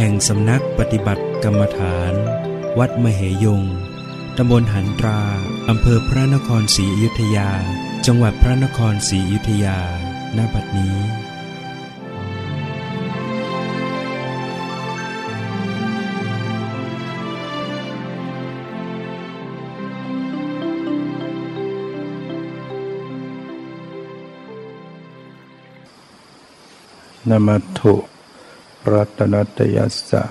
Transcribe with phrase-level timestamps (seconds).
[0.00, 2.12] แห่งสำนักปฏิบัติกรรมฐาน
[2.78, 3.62] วัดมเหยง
[4.36, 5.20] ตำบลหันตรา
[5.68, 7.50] อำเภอพระนครศรีอยุธยา
[8.06, 9.78] จังหวัดพระนครศรีอยุธยา
[10.36, 10.96] ณ บัดนี้
[27.30, 28.17] นมัตถุ
[28.94, 30.24] รัตนตยัสสะ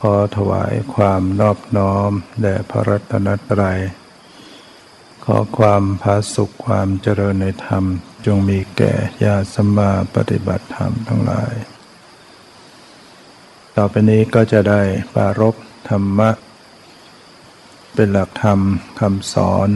[0.00, 3.80] ขอถวายความนอบน้อมแด่พระรัตนตรัย
[5.24, 7.84] ขอความพาสุขความเจริญในธรรม
[8.26, 8.92] จงมีแก่
[9.24, 11.54] ญาสมมาปฏิบัติธรรมทั้งหลาย
[13.76, 14.82] ต่อไปนี้ก็จะได้
[15.14, 15.54] ปารบ
[15.88, 16.30] ธรรมะ
[17.94, 18.60] เป็นหลักธรรม
[19.00, 19.68] คำสอน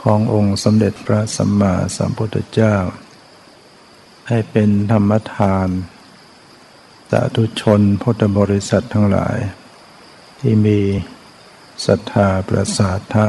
[0.00, 2.76] ขององค์สมเด็จพระสัมมาสัมพุทธเจ้า
[4.28, 9.38] ให้เป็นธรรมทานาธุชนพุทธบริษัททั้งหลาย
[10.40, 10.80] ที่มี
[11.86, 13.26] ศรัทธาประสาทะ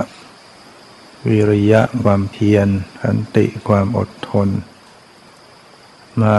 [1.30, 2.67] วิริยะความเพียร
[3.02, 4.50] ขันติความอดทน
[6.22, 6.38] มา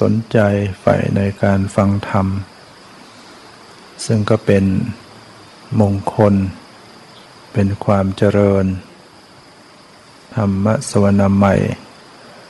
[0.00, 0.38] สนใจ
[0.80, 2.26] ใฝ่ในการฟังธรรม
[4.04, 4.64] ซึ่งก็เป็น
[5.80, 6.34] มงคล
[7.52, 8.66] เป็นความเจริญ
[10.36, 11.54] ธรรมะสวนาใหม่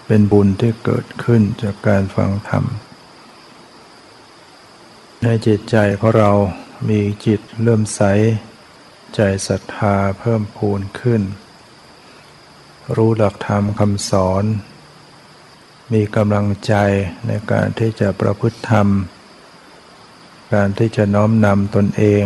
[0.07, 2.65] เป็นบุญที่เกิดขึ้นจากการฟังธรรม
[5.23, 6.31] ในจิตใจของเรา
[6.89, 8.01] มีจิตเริ่มใส
[9.15, 11.23] ใจศรัทธาเพิ่มพูนขึ้น
[12.97, 14.45] รู้หลักธรรมคำสอน
[15.93, 16.75] มีกำลังใจ
[17.27, 18.89] ในการที่จะประพฤติธรรม
[20.55, 22.25] การที่จะน้อมนำตนเอง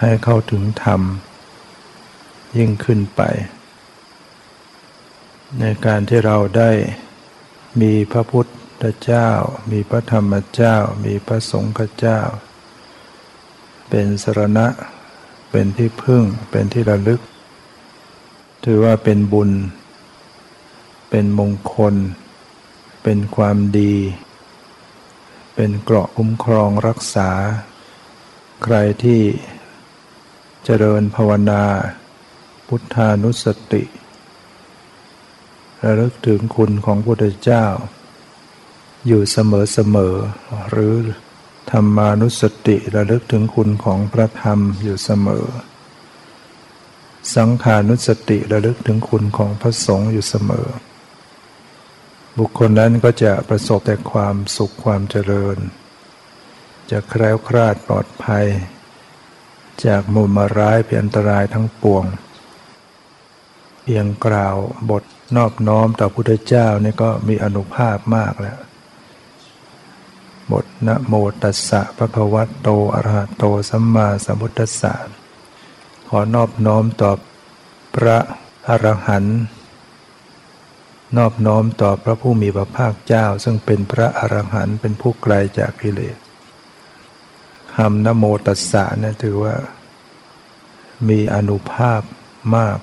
[0.00, 1.00] ให้เข้าถึงธรรม
[2.56, 3.20] ยิ่งขึ้นไป
[5.60, 6.70] ในการที่เราได้
[7.80, 8.50] มีพระพุทธ
[9.02, 9.28] เจ้า
[9.70, 12.20] มีพระธรรมเจ้า มีพระสงฆ์เจ้า
[13.90, 14.66] เป็นสรณะ
[15.50, 17.20] เป็นที่พึ่ง เป็นที่ระลึก
[18.64, 19.50] ถือว่าเป็นบุญ
[21.10, 21.94] เป็นมงคล
[23.02, 23.94] เป็นความดี
[25.54, 27.30] เป็นเกราะคุ้มครองรักษา
[28.62, 29.20] ใครที่
[30.64, 31.64] เจริญภาวนา
[32.66, 33.82] พุทธานุสติ
[35.84, 37.64] ระลึกถึงคุณของพระพุทธเจ้า
[39.06, 39.38] อยู่เส
[39.96, 40.94] มอๆหรือ
[41.70, 45.46] ธรรมานุสติระลึกถึงคุณของพระธรรมอยู่เสมอ
[47.36, 50.68] สังขานุสติระลึกถึงคุณของพระสงฆ์อยู่เสมอ
[52.38, 55.56] บุคคลนั้นก็จะประสบแต่ความสุขความเจริญ
[56.90, 58.46] จะแคล้วคลาดปลอดภัย
[59.86, 62.04] จากมุมาร้ายเพียอันตรายทั้งปวง
[63.82, 64.56] เพียงกล่าว
[64.90, 65.02] บท
[65.36, 68.58] นอบน้อมต่อพุทธเจ้านี่ก็มีอนุภาพมากแล้ว
[70.52, 74.94] บทนะโมตัสสะพระคะวัตโตอระหะโตสัมมาสัมพุทธัสสะ
[76.08, 77.10] ขอนอบน้อมต่อ
[77.94, 78.18] พระ
[78.68, 79.38] อรหันต์
[81.16, 86.16] นอบน้อมต่อพระผู้มีพระภาคเจ้า ซึ่งเป็นพระอรหันต์เป็นผู้ไกลจากกิเลส
[87.74, 89.54] คำนโมตัสสะเนี่ยถือว่า
[91.08, 92.02] มีอนุภาพ
[92.56, 92.78] มาก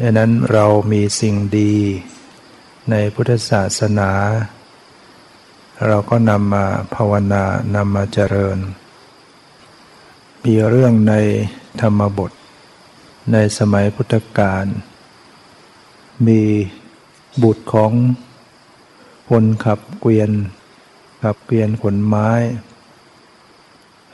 [0.00, 1.76] ดังนั้นเรามีสิ่งดี
[2.90, 4.10] ในพุทธศาสนา
[5.82, 7.44] เราก็นำมาภาวนา
[7.74, 8.58] นำมาเจริญ
[10.44, 11.14] มีเรื่องใน
[11.80, 12.32] ธรรมบท
[13.32, 14.66] ในสมัยพุทธกาล
[16.26, 16.42] มี
[17.42, 17.92] บุตรของ
[19.30, 20.30] คนขับเกวียน
[21.22, 22.30] ขับเกวียนขนไม้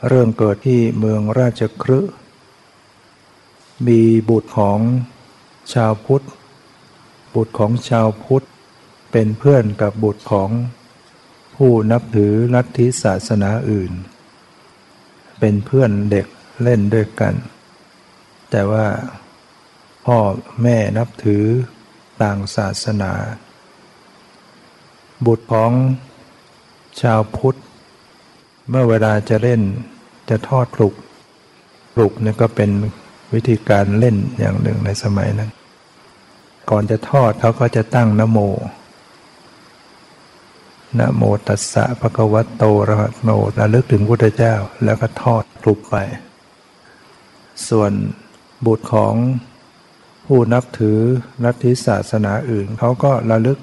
[0.07, 1.99] เรื่องเกิดที่เมืองราชครื
[3.87, 4.79] มีบุตรของ
[5.73, 6.23] ชาวพุทธ
[7.35, 8.45] บุตรของชาวพุทธ
[9.11, 10.51] เป็นเพื่อนกับบุตรของ
[11.65, 13.91] ผู้นับถือลัทธิศาสนาอื่น
[15.39, 16.27] เป็นเพื่อนเด็ก
[16.63, 17.33] เล่นด้วยกัน
[18.51, 18.87] แต่ว่า
[20.05, 20.17] พ่อ
[20.63, 21.43] แม่นับถือ
[22.21, 23.11] ต่างศาสนา
[25.25, 25.71] บุตรของ
[27.01, 27.59] ชาวพุทธ
[28.69, 29.61] เมื่อเวลาจะเล่น
[30.29, 30.95] จะทอดปลุก
[31.95, 32.69] ปลุกนี่ก็เป็น
[33.33, 35.51] วิธีการเล่นอย่างหนึ่งในสมัยนั้น
[36.69, 38.39] ก่อนจะทอดเขาก็จะตั้งนโม
[40.99, 43.29] นะโมตัสสะภะคะวะโตระหะโม
[43.59, 45.95] ระลึกถึงพุทธเจ้า แล้วก็ทอดทุบไป
[47.67, 47.91] ส่วน
[48.65, 49.15] บุตรของ
[50.25, 50.99] ผู้นับถือ
[51.43, 53.59] นัตถิศาสนาอื่น เขาก็ระลึก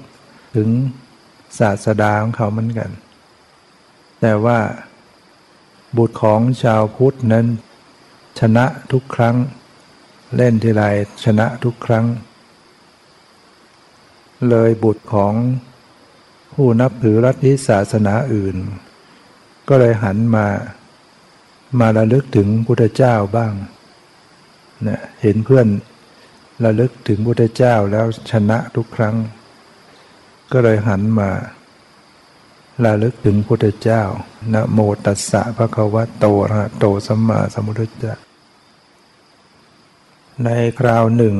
[0.55, 0.69] ถึง
[1.59, 2.89] ศาสดาของเขาเหมือนกัน
[4.21, 4.59] แต่ว่า
[5.97, 7.45] บุตรของชาวพุทธนั้น
[8.39, 9.35] ชนะทุกครั้ง
[10.35, 10.83] เล่นทีไร
[11.23, 12.05] ชนะทุกครั้ง
[14.49, 15.33] เลยบุตรของ
[16.53, 18.57] ผู้นับถือรัฐิศาสนาอื่น
[19.69, 20.47] ก็เลยหันมา
[21.79, 23.53] มาระลึกถึงพุทธเจ้าบ้าง
[24.83, 25.67] เนี่ยเห็นเพื่อน
[26.63, 29.15] ระลึกถึงพุทธเจ้าแล้วชนะทุกครั้ง
[30.51, 31.29] ก็เลยหันมา
[32.85, 34.03] ระลึกถึงพุทธเจ้า
[34.53, 38.15] นะโมตัสสะภะคะวะโตระโตสัมมาสัมพุทธเจ้า
[40.43, 40.49] ใน
[40.79, 41.35] คราวหนึ่ง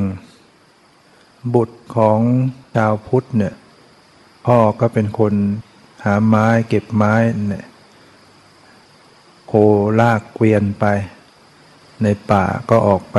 [1.53, 2.19] บุตรของ
[2.75, 3.53] ชาวพุทธเนี่ย
[4.53, 5.33] พ่อก็เป็นคน
[6.03, 7.13] หาไม้เก็บไม้
[7.49, 7.65] เนี่ย
[9.47, 9.53] โค
[9.99, 10.85] ลากเกวียนไป
[12.03, 13.17] ในป่าก็ออกไป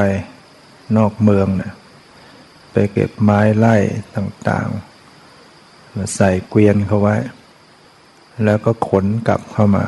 [0.97, 1.73] นอกเมืองเนี่ย
[2.73, 3.77] ไปเก็บไม้ไล่
[4.17, 7.17] ต่างๆมาใส่เกวียนเขาไว้
[8.44, 9.87] แล้วก็ขนกลับเข้ามา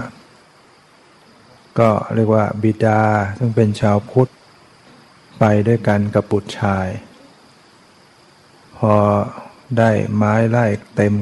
[1.78, 3.00] ก็เรียกว่าบิดา
[3.38, 4.30] ซึ่งเป็นชาวพุทธ
[5.38, 6.88] ไปด้วยกันกับบุตรชาย
[8.78, 8.94] พอ
[9.78, 10.66] ได้ไม้ไล่
[10.96, 11.14] เต็ม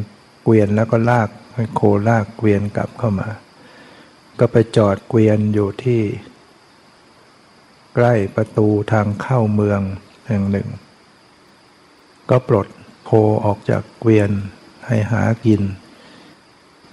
[0.43, 3.29] เกวียนแล้วก็ลากให้โคลากเกวียนกลับเข้ามา
[4.39, 6.03] ก็ไปจอดเกวียนอยู่ที่
[7.95, 9.81] ใกล้ประตูทางเข้าเมือง
[10.27, 10.69] แห่งหนึ่ง
[12.31, 12.67] ก็ปลด
[13.05, 13.11] โค
[13.45, 14.31] ออกจากเกวียน
[14.87, 15.63] ให้หากิน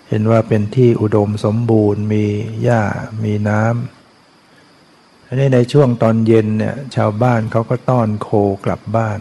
[0.10, 2.26] เห็นว่าเป็นที่อุดมสมบูรณ์มี
[2.64, 2.84] หญ้า
[3.24, 8.30] มีน้ำอันนี้ในช่วงตอนเย็นเนี่ยชาวบ้านเขาก็ต้อนโค
[8.66, 9.20] กลับบ้าน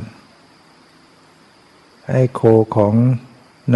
[2.11, 2.43] ไอ้โค
[2.77, 2.95] ของ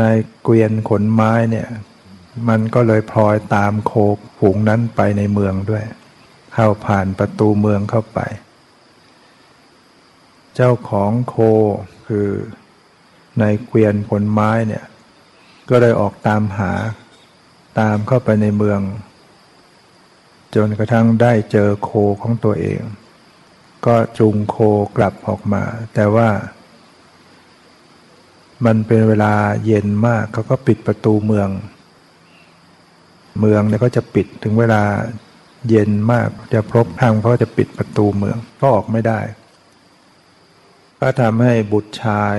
[0.00, 1.68] นายเกวียนขนไม้เนี่ย
[2.48, 3.92] มันก็เลยพลอยตามโค
[4.38, 5.84] ฝูงนั้นไปในเมืองด้วย
[6.54, 8.20] เข้าผ่านประตูเมืองเข้าไป
[10.54, 11.36] เจ้าของโค
[12.06, 12.28] คือ
[13.40, 14.84] นายเกวียนขนไม้เนี่ย
[15.70, 16.72] ก็เลยออกตามหา
[17.80, 18.80] ตามเข้าไปในเมือง
[20.54, 21.90] จนกระทั่งได้เจอโค
[22.20, 22.80] ของตัวเอง
[23.86, 24.56] ก็จูงโค
[24.96, 25.62] กลับออกมา
[25.94, 26.28] แต่ว่า
[28.66, 29.32] มันเป็นเวลา
[29.66, 31.48] เย็นมากเขาก็ปิดประตูเมือง
[33.40, 34.82] เมืองเนี่ยก็จะปิดถึงเวลา
[35.68, 39.20] เย็นมากจะพบทางเขาจะปิดประตูเมืองก็ออกไม่ได้
[41.00, 42.36] ก็ทำให้บุตรชาย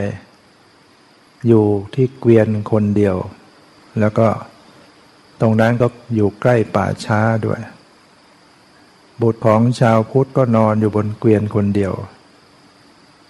[1.47, 1.65] อยู่
[1.95, 3.15] ที่เกวียนคนเดียว
[3.99, 4.27] แล้วก็
[5.41, 7.59] ตรงนั้นก็อยู่ใกล้ป่าช้าด้วย
[9.21, 11.93] บุตรของชาวพุทธก็นอนอยู่บนเกวียนคนเดียว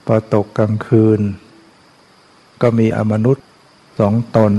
[0.05, 1.21] พอตกกลางคืน
[2.61, 3.45] ก็มีอมนุษย์
[3.99, 4.53] สองตน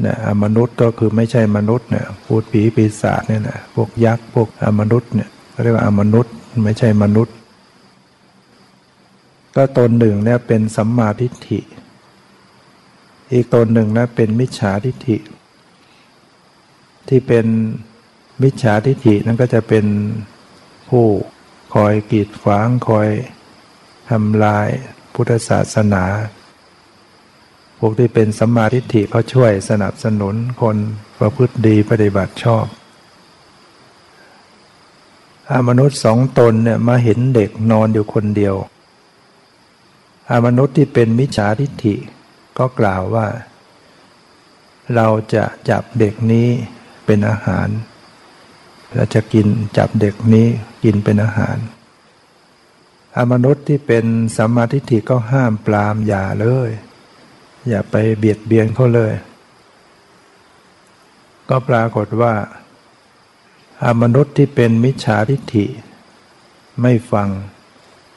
[0.00, 5.28] เนี่ยอมนุษย์ก็คือไม่ใช่มนุษย์เนี่ยพูดผีปีศาจเนี่ยนะพวกยักษ์พวกอมนุษย์เนี่ย
[5.62, 6.32] เรียกว่าอมนุษย์
[6.64, 7.34] ไม่ใช่มนุษย์
[9.56, 11.60] ก็ตนหนึ่งเนี่ยเป็นสัมมาทิฏฐิ
[13.32, 15.16] อีกตนหนึ่งนะเป็นมิจฉาทิฏฐิ
[17.08, 17.46] ที่เป็น
[18.42, 19.86] มิจฉาทิฏฐินั่นก็จะเป็น
[20.88, 21.06] ผู้
[21.74, 23.08] คอยกีดขวางคอย
[24.10, 24.68] ทำลาย
[25.14, 26.04] พุทธศาสนา
[27.84, 30.76] วกที่เป็นสัมมาทิฏฐิเขาช่วยสนับสนุนคน
[31.18, 32.66] ประพฤติดีปฏิบัติชอบ
[35.50, 38.54] อามนุษย์สองตนเนี่ยมาเห็นเด็กนอนอยู่คนเดียว
[40.30, 41.94] อามนุษย์ที่เป็นมิจฉาทิฏฐิ
[42.58, 43.26] ก็กล่าวว่า
[44.94, 46.48] เราจะจับเด็กนี้
[47.06, 47.68] เป็นอาหาร
[48.94, 50.46] เราจะกินจับเด็กนี้
[50.84, 51.56] กินเป็นอาหาร
[53.16, 54.04] อมนุษย์ที่เป็น
[54.36, 56.70] สัมมาทิฏฐิก็ห้ามปรามอย่าเลย
[57.68, 59.12] อย่าไปเบียดเบียนเขาเลย
[61.48, 62.34] ก็ปรากฏว่า
[63.84, 65.66] อมนุษย์ที่เป็นมิจฉาทิฏฐิ
[66.82, 67.28] ไม่ฟัง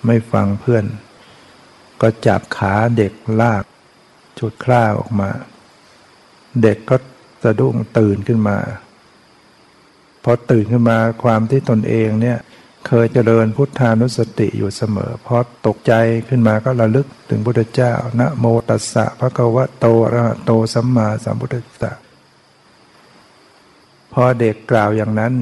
[0.06, 0.86] ไม่ฟังเพื่อน
[2.02, 3.64] ก็จับขาเด็กลาก
[4.40, 5.30] จุดคล้าออกมา
[6.64, 6.96] เด็กก็
[7.44, 8.58] สะดุ้งตื่นขึ้นมา
[10.24, 12.38] พอตื่นขึ้นมาความที่ตนเองเนี่ย
[12.88, 15.94] เคยเจริญพุทธานุสติอยู่เสมอพอตกใจ
[16.28, 21.94] ขึ้นมาก็ระลึกถึงพุทธเจ้านะโมตัสสะพระกวะโตระโตสัมมาสัมพุทธะ
[24.14, 25.34] พอเด็กกล่าวอย่างนั้น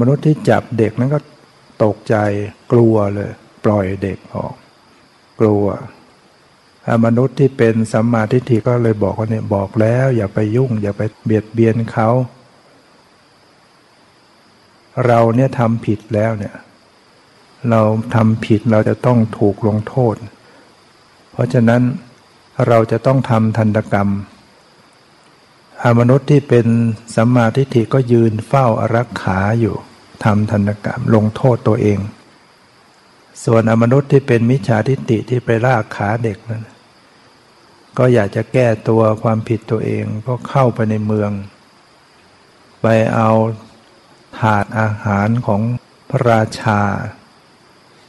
[0.00, 1.20] มนุษย์ที่จับเด็กนั้นก็
[1.84, 2.16] ตกใจ
[2.72, 3.30] กลัวเลย
[3.64, 4.54] ปล่อยเด็กออก
[5.40, 5.64] กลัว
[7.04, 12.08] มนุษย์ที่เป็นสัมมาทิฏฐิก็เลยบอกว่าเนี่ยบอกแล้ว อย่าไปยุ่ง อย่าไปเบียดเบียนเขา
[15.06, 16.54] เราเนี่ยทำผิดแล้วเนี่ย
[17.70, 17.80] เรา
[18.14, 20.14] ทำผิดเราจะต้องถูกลงโทษ
[21.32, 21.82] เพราะฉะนั้น
[22.68, 24.08] เราจะต้องทำทันตกรรม
[25.82, 26.66] อมนุษย์ที่เป็น
[27.14, 29.76] สัมมาทิฏฐิก็ยืนเฝ้าอารักขาอยู่
[30.24, 31.98] ทำธนกรรมลงโทษตัวเอง
[33.44, 36.64] ส่วนอมนุษย์ที่เป็นมิจฉาทิฏฐิที่ไปลากขาเด็กนั้น
[37.98, 41.30] ก็อยากจะแก้ตัวความผิดตัวเองก็เข้าไปในเมือง
[42.82, 43.30] ไปเอา
[44.40, 45.62] ถาดอาหารของ
[46.10, 46.80] พระราชา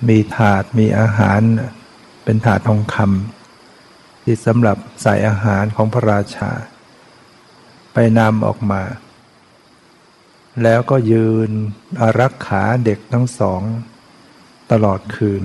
[0.07, 1.41] มีถาดมีอาหาร
[2.23, 6.51] เป็นถาดทองคำที่สำหรับใส่อาหารของพระราชา
[7.93, 8.83] ไปนำออกมา
[10.63, 11.49] แล้วก็ยืน
[12.01, 13.61] อารักขาเด็กทั้งสอง
[14.71, 15.43] ตลอดคืน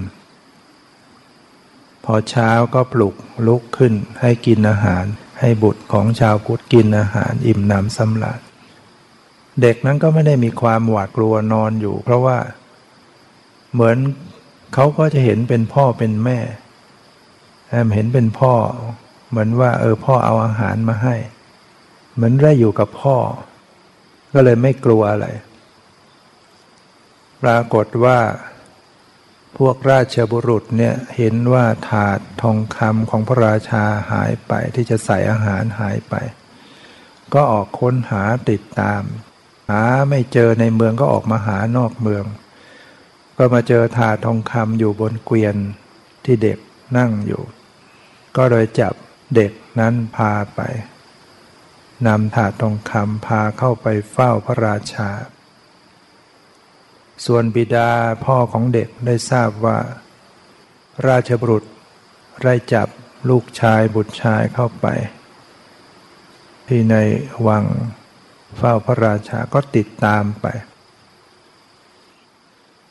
[2.04, 3.14] พอเช้าก็ปลุก
[3.46, 5.04] ลุกขึ้นให้กินอาหาร
[5.40, 8.40] ให้บุตรของชาวพุทธกินอาหารอิ่มน้ำสำราญ
[9.60, 12.38] เด็กนั้นก็ไม่ได้มีความหวาดกลัวนอนอยู่ เพราะว่า
[13.72, 13.96] เหมือน
[14.74, 16.38] เขาก็จะเห็นเป็นพ่อเป็นแม่
[17.68, 18.54] แอมเห็นเป็นพ่อ
[19.30, 21.16] เหมือนว่า เออพ่อเอาอาหารมาให้
[22.14, 23.16] เหมือนได้อยู่กับพ่อ
[24.32, 25.26] ก็เลยไม่กลัวอะไร
[27.42, 28.18] ปรากฏว่า
[29.58, 36.14] พวกราชบุรุษเนี่ยเห็นว่าถาดทองคำของพระราชาหายไปที่จะใส่อาหารหายไป
[37.34, 39.02] ก็ออกค้นหาติดตาม
[39.70, 42.24] หาไม่เจอในเมืองก็ออกมาหานอกเมือง
[43.36, 45.56] ก็มาเจอถาทองคำอยู่บนเกวียน
[46.24, 46.58] ที่เด็ก
[46.96, 47.42] นั่งอยู่
[48.36, 48.94] ก็โดยจับ
[49.34, 50.60] เด็กนั้นพาไป
[52.06, 55.10] นำถาดทองคำพาเข้าไปเฝ้าพระราชา
[57.24, 57.90] ส่วนบิดา
[58.24, 59.78] พ่อของเด็กได้ทราบว่า
[61.08, 61.70] ราชบุตร
[62.44, 62.88] ได้จับ
[63.28, 64.86] ลูกชายบุตรชายเข้าไป
[66.68, 66.96] ที่ใน
[67.46, 67.64] วัง
[68.56, 70.46] เฝ้าพระราชาก็ติดตามไป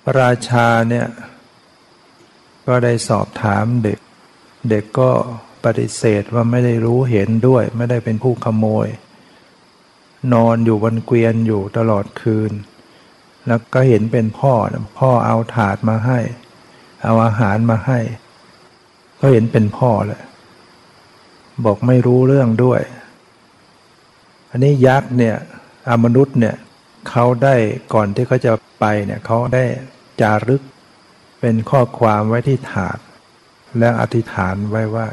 [0.03, 1.07] พระราชาเนี่ย
[2.67, 3.99] ก็ได้สอบถามเด็ก
[4.69, 5.11] เด็กก็
[5.63, 8.87] ปฏิเสธว่าไม่ได้รู้เห็นด้วย ไม่ได้เป็นผู้ขโมย
[10.33, 12.51] นอนอยู่บนเกวียนอยู่ตลอดคืน
[13.47, 14.53] แล้วก็เห็นเป็นพ่อ
[14.99, 16.19] พ่อเอาถาดมาให้
[17.03, 17.99] เอาอาหารมาให้
[19.19, 20.21] ก็เห็นเป็นพ่อเลย
[21.65, 22.81] บอกไม่รู้เรื่องด้วย
[24.51, 25.35] อันนี้ยักษ์เนี่ย
[25.89, 26.55] อมนุษย์เนี่ย
[27.09, 27.55] เขาได้
[27.93, 29.65] ก่อนที่เขาจะไปเนี่ยเขาได้
[30.21, 30.61] จารึก
[31.39, 32.99] เป็นข้อความไว้ที่ถาด
[33.79, 35.07] แล้วอธิษฐานไว้ว่า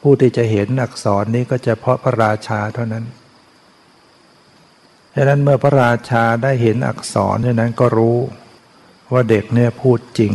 [0.00, 3.04] ผู้ที่จะเห็นอักษรนี้ก็จะเพาะพระราชาเท่านั้น
[5.14, 8.18] ดังนั้นเมื่อพระราชาได้เห็นอักษรนั้นก็รู้
[9.12, 10.32] ว่าเด็กเนี่ยพูดจริง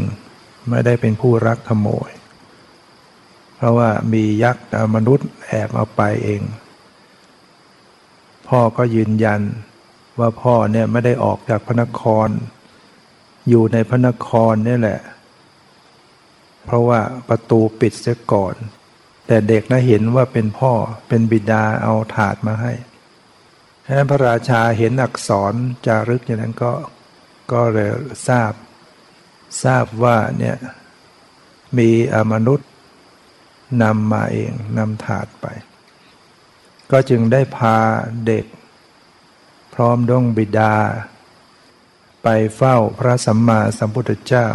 [0.69, 2.09] ไม่ได้เป็นผู้รักขโมย
[3.55, 6.41] เพราะว่ามียักษ์มนุษย์แอบเอาไปเอง
[8.49, 9.41] พ่อก็ยืนยัน
[10.19, 12.27] ว่าพ่อเนี่ยไม่ได้ออกจากพระนคร
[13.49, 14.99] อยู่ในพระนครนี่แหละ
[16.65, 18.55] เพราะว่าประตูปิดเสียก่อน
[19.27, 20.73] แต่เด็กน่ะเห็นว่าเป็นพ่อ
[21.07, 22.73] เป็นบิดาเอาถาดมาให้
[23.85, 25.53] ฉะนั้นพระราชาเห็นอักษร
[25.85, 26.71] จารึกอย่างนั้นก็
[27.51, 27.91] ก็เลย
[28.27, 28.51] ทราบ
[29.63, 30.57] ทราบว่าเนี่ย
[31.77, 32.69] มีอมนุษย์
[33.83, 35.45] นำมาเองนำถาดไป
[36.91, 37.77] ก็จึงได้พา
[38.25, 38.45] เด็ก
[39.73, 40.75] พร้อมดงบิดา
[42.23, 44.47] ไปเฝ้าพระสัมมาสัมพุทธเจ้า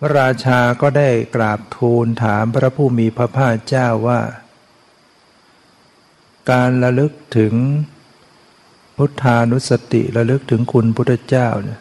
[0.00, 4.20] พระราชาก็ได้กราบทูลถามพระผู้มีพระภาคเจ้าว่า
[6.50, 7.54] การระลึกถึง
[8.96, 11.80] พุทธานุสติระลึกถึงคุณพุทธเจ้าเนี่ย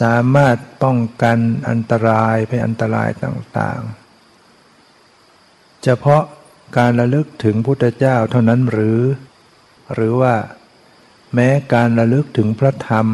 [0.00, 6.22] สามารถป้องกันอันตรายเป็นอันตรายต่างๆ เฉพาะ
[6.78, 9.00] การระลึกถึงพุทธเจ้าเท่านั้นหรือ
[9.94, 10.34] หรือว่า
[11.34, 13.06] แม้การระลึกถึงพระธรรม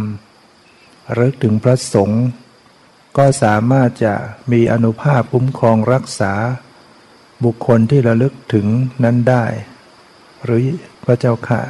[1.09, 2.25] ระลึกถึงพระสงฆ์
[3.17, 4.15] ก็สามารถจะ
[4.53, 6.33] มีอนุภาพคุ้มครองรักษา
[7.45, 8.67] บุคคลที่ระลึกถึง
[9.05, 9.45] นั้นได้
[10.45, 10.65] หรือ
[11.05, 11.63] พระเจ้าค่ะ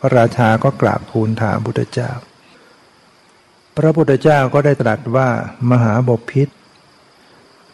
[0.00, 2.10] พระราชาก็กราบทูลถามพุทธเจ้า
[3.76, 5.28] พระพุทธเจ้าก็ได้ตรัสว่า
[5.70, 6.48] มหาบพิษ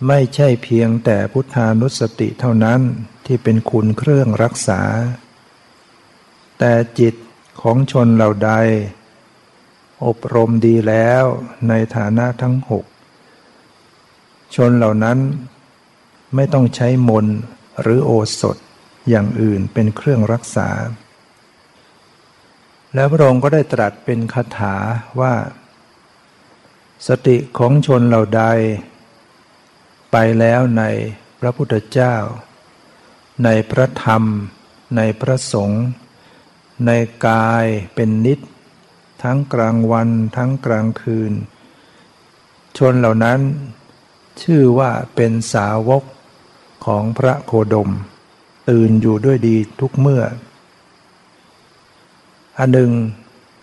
[0.09, 2.81] ไม่ใช่เพียงแต่พุทธานุสติเท่านั้น
[3.27, 4.83] ที่เป็นคุณเครื่องรักษา
[6.59, 7.15] แต่จิต
[7.61, 8.53] ของชนเหล่าใด
[10.07, 11.25] อบรมดีแล้ว
[11.69, 12.85] ในฐานะทั้งหก
[14.55, 15.19] ชนเหล่านั้น
[16.35, 17.27] ไม่ต้องใช้มน
[17.81, 18.57] หรือโอสถ
[19.09, 20.69] อย่างอื่นเป็นเครื่องรักษา
[22.95, 24.77] แล้วพระองค์ก็ได้ตรัสเป็นคาถา
[25.21, 25.35] ว่า
[27.09, 28.45] สติของชนเหล่าใด
[30.13, 30.85] ไปแล้วใน
[31.41, 32.15] พระพุทธเจ้า
[33.45, 34.23] ในพระธรรม
[34.97, 35.85] ในพระสงฆ์
[36.87, 36.91] ใน
[37.27, 38.39] กายเป็นนิจ
[39.23, 41.33] ทั้งกลางวันทั้งกลางคืน
[42.79, 43.41] ชนเหล่านั้น
[44.43, 46.03] ชื่อว่าเป็นสาวก
[46.87, 47.91] ของพระโคดม
[48.71, 50.23] ตื่นอยู่ด้วยดีทุกเมื่อ
[52.59, 52.91] อันหนึ่ง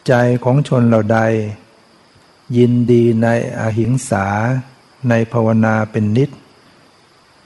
[0.07, 0.13] ใจ
[0.43, 1.19] ของชนเหล่าใด
[2.57, 3.27] ยินดีใน
[3.59, 4.25] อหิงสา
[5.09, 6.29] ในภาวนาเป็นนิด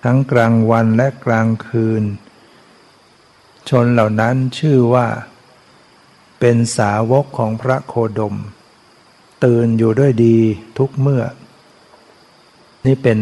[0.03, 2.03] ทั้งกลางวันและกลางคืน
[3.69, 5.07] ชนเหล่านั้นชื่อว่า
[6.39, 8.35] เป็นสาวกของพระโคดม
[9.43, 10.37] ตื่นอยู่ด้วยดี
[10.77, 11.23] ทุกเมื่อ
[12.85, 13.19] นี่เป็น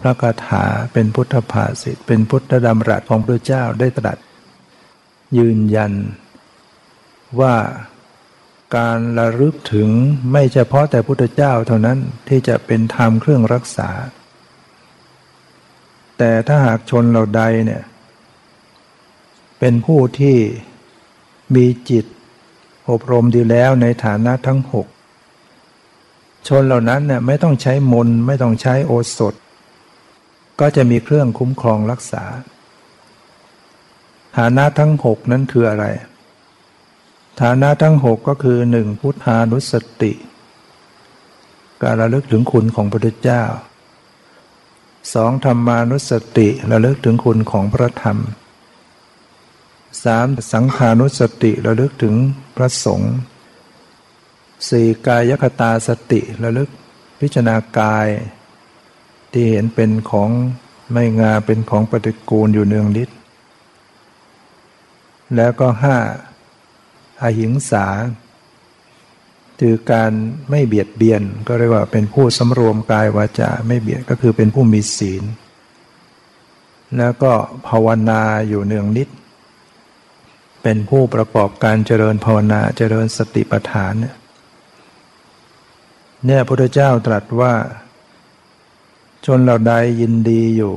[0.00, 4.18] พระคาถาเป็นพุทธภาษิตเป็นพุทธดำรัสของพระเจ้าได้ตรัส
[5.38, 5.92] ยืนยัน
[7.40, 7.54] ว่า
[8.76, 9.88] การระลึกถึง
[10.32, 11.98] ไม่เฉพาะแต่พุทธเจ้าเท่านั้น
[12.28, 13.90] ที่จะเป็นธรรมเครื่องรักษา
[16.18, 17.82] แต่ถ้าหากชนเราใดเนี่ย
[19.58, 20.36] เป็นผู้ที่
[21.54, 22.04] มีจิต
[22.90, 24.86] อบรมดีแล้วในฐานะทั้งหก
[26.48, 29.34] ชนเหล่านั้นเนี่ยไม่ต้องใช้มนไม่ต้องใช้โอสถ
[30.60, 32.24] ก็จะมีเครื่องคุ้มครองรักษา
[34.36, 35.84] ฐานะทั้งหกนั้นคืออะไร
[37.40, 40.12] ฐานะทั้งหกก็คือหนึ่งพุทธานุสติ
[41.82, 43.42] การระลึกถึงคุณของพระพุทธเจ้า
[45.14, 48.18] สองธรรมานุสติระลึกถึงคุณของพระธรรม
[50.04, 52.14] สามสังขานุสติระลึกถึง
[52.56, 53.14] พระสงฆ์
[54.68, 56.68] สี่กายคตาสติระลึก
[57.20, 58.08] พิจารณากาย
[59.32, 60.30] ที่เห็นเป็นของ
[60.92, 63.08] ไม่งาเป็นของปฏิกูลอยู่เนืองนิด
[65.36, 65.96] แล้วก็ห้า
[67.22, 67.86] อหิงสา
[69.60, 70.12] คือการ
[70.50, 75.24] ไม่เบียดเบียนก็เรียกว่าเป็นผู้สำรวมกายวาจาไม่เบียดก็คือเป็นผู้มีศีล
[76.96, 77.32] แล้วก็
[77.68, 79.08] ภาวนาอยู่เนืองนิด
[80.62, 84.14] เป็นผู้ประกอบการเจริญภาวนาเจริญสติปัฏฐานเนี่ย
[86.26, 87.54] เนี่ยพระพุทธเจ้าตรัสว่า
[89.26, 90.74] ชนเหล่าใดยินดีอยู่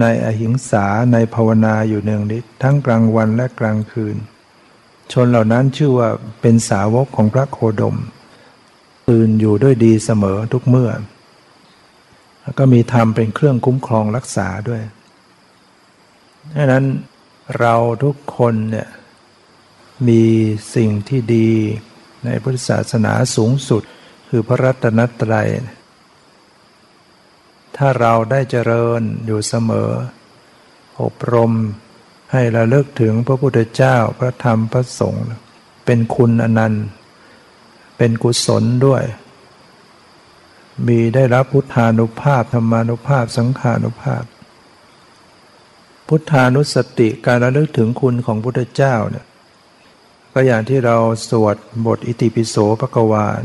[0.00, 4.16] ในอหิงสาในภาวนาอยู่เนืองนิดทั้งกลางวันและกลางคืน
[5.12, 6.08] ชนเหล่านั้นชื่อว่า
[6.40, 7.96] เป็นสาวกของพระโคดม
[9.08, 10.90] ตื่นอยู่ด้วยดีเสมอทุกเมื่อ
[12.42, 14.82] แล้วก็มีธรรมเป็นเครื่องคุ้มครองรักษาด้วย
[16.54, 16.84] ดังนั้น
[17.58, 18.88] เราทุกคนเนี่ย
[20.08, 20.22] มี
[20.74, 21.50] สิ่งที่ดี
[22.24, 23.82] ในพุทธศาสนาสูงสุด
[24.28, 25.48] คือพระรัตนตรัย
[27.76, 29.90] ถ้าเราได้เจริญอยู่เสมอ
[31.02, 31.52] อบรม
[32.32, 35.24] ให้ระลึกถึงพระพุทธเจ้าพระธรรมพระสงฆ์
[35.84, 36.84] เป็นคุณอนันต์
[37.98, 39.02] เป็นกุศลด้วย
[40.86, 44.24] มีได้รับพุทธานุภาพธรรมานุภาพสังขานุภาพ
[46.08, 49.26] พุทธานุสติการระลึกถึงคุณของพุทธเจ้าเนี่ย
[50.32, 50.96] ก็อย่างที่เรา
[51.28, 53.42] สวดบทอิติปิโสภควาน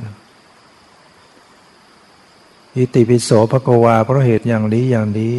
[2.78, 5.36] อิติปิโสภควาเพราะเหตุอย่างนี้อย่างนี้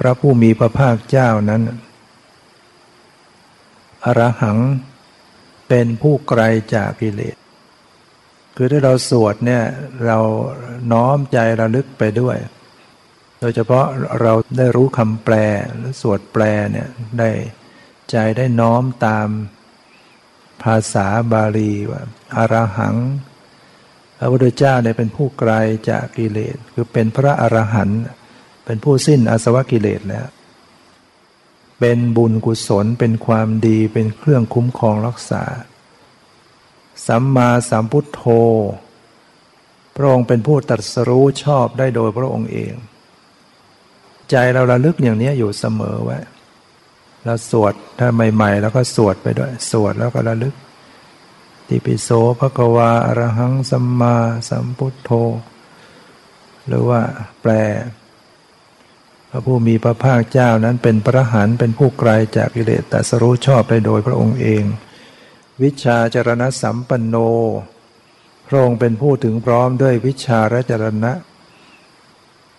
[0.00, 1.62] พระผู้มีพระภาคเจ้านั้น
[4.04, 4.58] อรหัง
[5.68, 6.42] เป็นผู้ไกล
[6.74, 7.36] จากกิเลส
[8.56, 9.64] คือถ้าเราสวดเนี่ย
[10.06, 10.18] เรา
[10.92, 12.36] น้อมใจระลึกไปด้วย
[13.40, 13.86] โดยเฉพาะ
[14.20, 15.34] เราได้รู้คำแปล
[15.76, 17.30] หรือสวดแปลเนี่ยได้
[18.10, 19.28] ใจได้น้อมตาม
[20.62, 22.02] ภาษาบาลีว่า
[22.36, 22.96] อารหัง
[24.18, 25.52] พระพุทธเจ้าเนี่ยเป็นผู้ไกล
[25.90, 28.00] จากกิเลส คือเป็นพระอรหันต์
[28.70, 30.26] เป็นผู้สิ้นอาสวะกิเลสแล้ว
[31.80, 35.44] เป็นบุญกุศลเป็นความดีเป็นเครื่องคุ้มครองรักษา
[37.06, 38.22] สัมมาสัมพุทโธ
[39.96, 42.74] พระองค์เป็นผู้ตรัสรู้ชอบได้โดยพระองค์เอง
[44.30, 46.18] ใจเราระลึกอย่างนี้อยู่เสมอไว้
[47.24, 50.54] เราสวดถ้าใหม่ๆ แล้วก็สวดไปด้วย สวดแล้วก็ระลึก
[51.68, 54.16] ติปิโสภควาอรหังสัมมา
[54.48, 55.10] สัมพุทโธ
[56.66, 57.00] หรือว่า
[57.42, 57.52] แปล
[59.32, 64.64] พระผู้มีพระภาคเจ้านั้นเป็นพระหันเป็นผู้ไกลจากกิเลสแต่สรู้ชอบได้โดยพระองค์เอง
[65.62, 67.16] วิชาจรณะสัมปันโน
[68.46, 71.12] พระองค์เป็นผู้ถึงพร้อมด้วยวิชาและจรณะ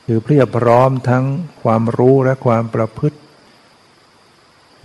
[0.05, 1.25] คือเพียบพร้อมทั้ง
[1.61, 3.17] ความรู้และความประพฤติ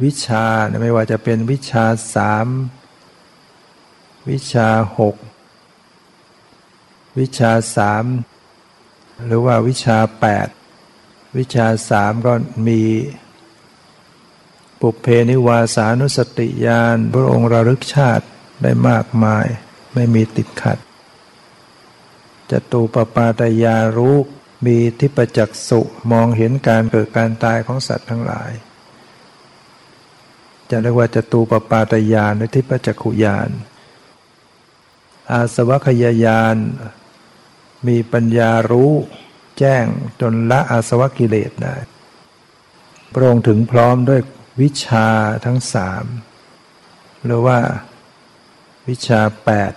[0.03, 0.45] วิชา
[0.83, 2.49] ไม่ว่าจะเป็นวิชาสาม
[4.31, 4.69] วิชา
[4.99, 5.17] หก
[7.19, 8.05] วิชาสาม
[9.27, 10.49] หรือว่าวิชาแปด
[11.39, 12.33] วิชาสามก็
[12.69, 12.83] มี
[14.81, 18.27] ปุเพนิวาสานุสติญาณพระองค์ระลึกชาติ
[18.63, 19.47] ได้มากมาย
[19.95, 20.79] ไม่มีติดขัด
[22.51, 24.17] จตูปปาตยารู้
[24.67, 28.51] มีทิปจักสุมองเห็นการเกิดการตายของสัตว์ทั้งหลาย
[30.71, 33.51] จะเรียกว่าจตูปปาตยานหรือทิปจักขุยาน
[35.31, 36.57] อาสวัคยายาน
[37.87, 38.93] มีปัญญารู้
[39.59, 39.85] แจ้ง
[40.21, 41.77] จนละอาสวะกิเลสได้
[43.13, 44.21] พระองค์ถึงพร้อมด้วย
[44.61, 45.09] วิชา
[45.45, 46.05] ทั้งสาม
[47.25, 47.59] หรือว่า
[48.89, 49.73] วิชาแปด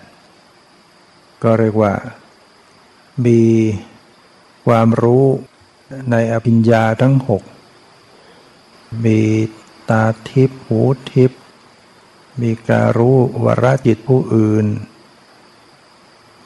[1.44, 1.94] ก็เรียกว่า
[3.26, 3.42] มี
[4.66, 5.26] ความรู้
[6.12, 7.44] ในอภิญญาทั้งหก
[9.06, 9.22] มี
[9.90, 11.32] ตาทิพหูทิพ
[12.42, 14.66] มีการรู้วรจิตผู้อื่น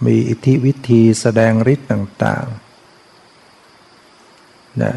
[0.06, 2.46] มีอิทธิวิธีแสดงฤทธิ์ต่าง
[4.82, 4.94] นะ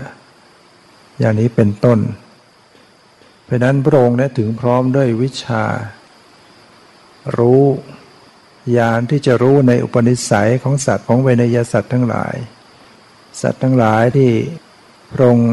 [1.18, 1.98] อย่างนี้เป็นต้น
[3.44, 5.64] เพราะนั้นพระองค์นี่ยถึงพร้อมด้วยวิชา
[7.38, 7.62] รู้
[8.76, 12.36] ญาณที่จะรู้ในอุปนิสัยของสัตว์ของเวนยสัตว์ทั้งหลาย
[13.40, 14.30] สัตว์ทั้งหลายที่
[15.12, 15.52] พระองค์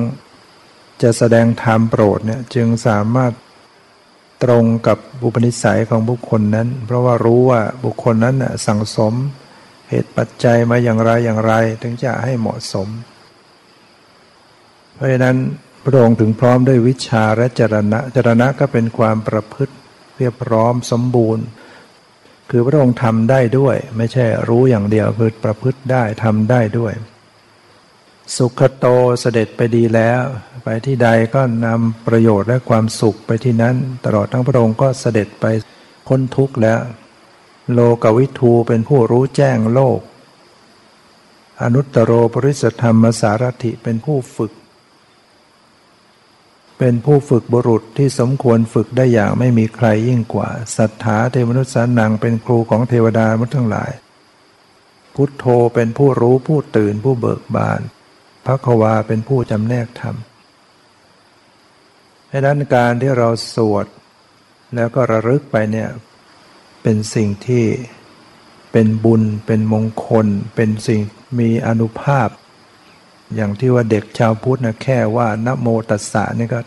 [1.02, 3.34] จะแสดงธรรมโปรดเนี่ยจึงสามารถ
[4.44, 9.14] ตรงกับบุปนิสัยของบุคคลนั้น เพราะว่ารู้ว่าบุคคลนั้นสั่งสม
[9.90, 12.88] เหตุปัจจัยมาอย่างไรอย่างไร ถึงจะให้เหมาะสม
[14.96, 15.38] เพราะฉะนั้น
[15.86, 19.74] พระองค์ถึงพร้อมด้วยวิชาและจรณะ จรณะก็เป็นความประพฤติ
[20.18, 21.46] เรียบพร้อมสมบูรณ์
[22.50, 26.94] คือพระองค์ทำได้ด้วย ไม่ใช่รู้อย่างเดียวคือประพฤติได้ทำได้ด้วย
[28.36, 28.86] สุขโต
[29.22, 30.22] เสด็จไปดีแล้ว
[30.64, 33.76] ไปที่ใดก็นำประโยชน์และความสุขไปที่นั้น
[34.06, 35.46] ตลอดทั้งพระองค์ก็เสด็จไป
[36.08, 36.80] พ้นทุกข์แล้ว
[37.74, 40.00] โลกวิทูเป็นผู้รู้แจ้งโลก
[41.62, 44.52] อนุตตรโรปริสธรรมสารถิเป็นผู้ฝึก
[46.80, 53.92] เป็นผู้ฝึกบุรุษที่สมควรฝึกได้อย่างไม่มีใครยิ่งกว่าสัทธาเทวนุสานังเป็นครูของเทวดามุทั้งหลาย
[55.16, 57.82] พุทโธเป็นผู้รู้ผู้ตื่นผู้เบิกบาน
[58.46, 60.16] พระควาเป็นผู้จำแนกธรรม
[62.30, 63.86] ดังนั้นการที่เราสวด
[64.76, 65.90] แล้วก็ระลึกไปเนี่ย
[66.84, 67.66] เป็นสิ่งที่
[68.72, 71.02] เป็นบุญ เป็นมงคล เป็นสิ่ง
[71.40, 72.28] มีอนุภาพ
[73.36, 76.60] อย่างที่ว่าเด็กชาวพุทธนะแค่ว่านโมตัสสะนี่ก็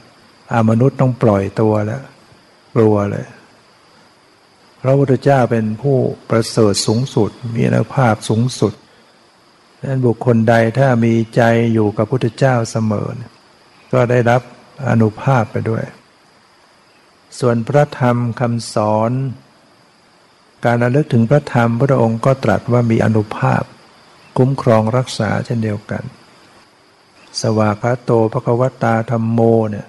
[0.52, 2.02] อามนุษย์ต้องปล่อยตัวแล้ว
[2.74, 3.26] กลัวเลย
[4.82, 5.96] พระพุทธเจ้าเป็นผู้
[6.30, 8.72] ประเสริฐสูงสุด มีอนุภาพสูงสุด
[9.78, 13.08] ดังนั้นบุคคลใดถ้ามีใจอยู่กับพุทธเจ้าเสมอ
[13.92, 14.42] ก็ได้รับ
[14.88, 15.84] อนุภาพไปด้วย
[17.38, 19.12] ส่วนพระธรรมคำสอน
[20.64, 23.62] การระลึกถึงพระธรรมพระองค์ก็ตรัสว่ามีอนุภาพ
[24.38, 26.02] คุ้มครองรักษาเช่นเดียวกัน
[27.40, 29.86] สวากาโตภควตาธรรมโมเนี่ย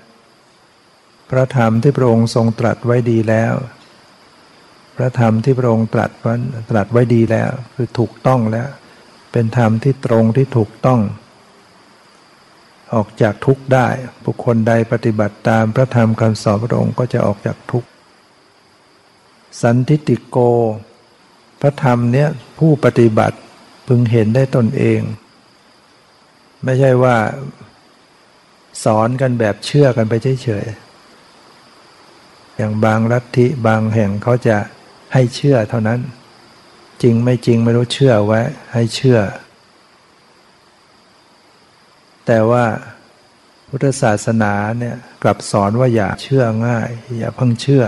[1.29, 3.53] พระธรรมที่พระองค์ทรงตรัสไว้ดีแล้ว
[4.95, 6.35] พระธรรมที่พระองค์ตรัสว่า
[6.69, 8.67] ตรัสไว้ดีแล้ว คือถูกต้องแล้ว
[9.31, 10.99] เป็นธรรมที่ตรงที่ถูกต้อง
[12.93, 13.87] ออกจากทุกข์ได้
[14.25, 17.89] บุคคลใดปฏิบัติตามพระธรรมคำสอนพระองค์ก็จะออกจากทุกข์
[19.61, 20.37] สันทิติโก
[21.61, 22.27] พระธรรมเนี้ย
[22.59, 23.37] ผู้ปฏิบัติ
[23.87, 24.99] พึงเห็นได้ตนเอง
[26.63, 27.17] ไม่ใช่ว่า
[28.83, 34.57] สอนกันแบบเชื่อกันไปเฉยๆ อย่างบางลัทธิบางแห่งเขาจะ
[35.13, 35.99] ให้เชื่อเท่านั้น
[37.01, 38.39] จริงไม่จริงไม่รู้เชื่อไว้
[38.73, 39.19] ให้เชื่อ
[42.25, 42.65] แต่ว่า
[43.69, 46.89] พุทธศาสนาเนี่ยกลับสอนว่าอย่าเชื่อง่าย
[47.19, 47.83] อย่าเพิ่งเชื่อ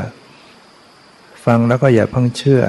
[1.46, 2.64] ฟังแล้วก็อย่าเพิ่งเชื่อ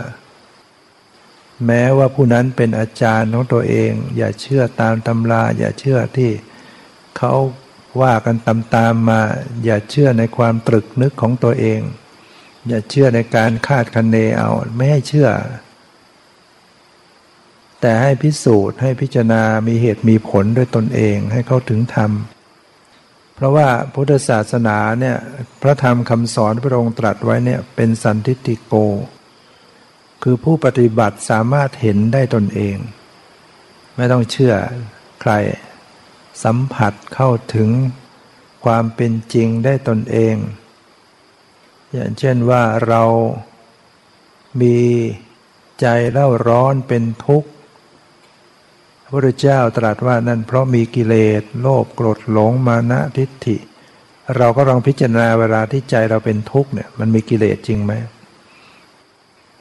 [1.67, 6.31] แม้ว่าผู้นั้นเป็นอาจารย์ของตัวเอง อย่าเชื่อตามตำรา อย่าเชื่อที่
[7.17, 7.33] เขา
[8.03, 9.21] ว่ากันตามๆมา
[9.65, 11.81] อย่าเชื่อในความตรึกนึกของตัวเอง
[12.69, 15.29] อย่าเชื่อในการคาดคะเนเอาไม่ให้เชื่อ
[17.81, 22.13] แต่ให้พิสูจน์ให้พิจารณามีเหตุมีผลด้วยตนเองให้เข้าถึงธรรม
[23.35, 25.17] เพราะว่าพุทธศาสนาเนี่ย
[25.63, 28.75] พระธรรมคำสอนพระองค์ตรัสไว้เนี่ยเป็นสันทิติโก
[30.23, 32.77] คือผู้ปฏิบัติสามารถเห็นได้ตนเอง
[33.97, 34.55] ไม่ต้องเชื่อ
[35.21, 35.33] ใคร
[36.45, 37.69] สัมผัสเข้าถึง
[38.65, 40.37] ความเป็นจริงได้ตนเอง
[41.93, 43.03] อย่างเช่นว่าเรา
[44.61, 44.79] มี
[45.81, 47.51] ใจเล่าร้อนเป็นทุกข์
[49.13, 53.57] พระเจ้าตรัสว่านั่นเพราะมีกิเลสโลภโกรธหลงมานะทิฏฐิ
[54.37, 57.93] เราก็ลองพิจารณาเวลาที่ใจเราเป็นทุกข์เนี่ยมันมีกิเลสจริงไหม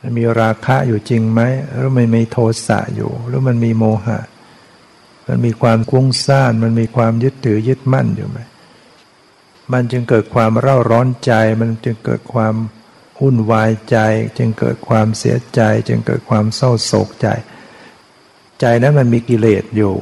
[0.01, 1.41] มันมีราคะอยู่จริงไหม
[1.75, 4.19] หรือมันมีโทสะอยู่ หรือมันมีโมหะ
[5.27, 8.39] มันมีความกุ้งซ่าน มันมีความยึดถือยึดมั่นอยู่ไหม
[9.73, 12.55] มันจึงเกิดความเร่าร้อนใจ มันจึงเกิดความ
[13.19, 13.97] หุ่นวายใจ
[14.37, 17.27] จึงเกิดความเสียใจ จึงเกิดความเศร้าโศกใจ
[18.59, 19.95] ใจนั้นมันมีกิเลสอยู่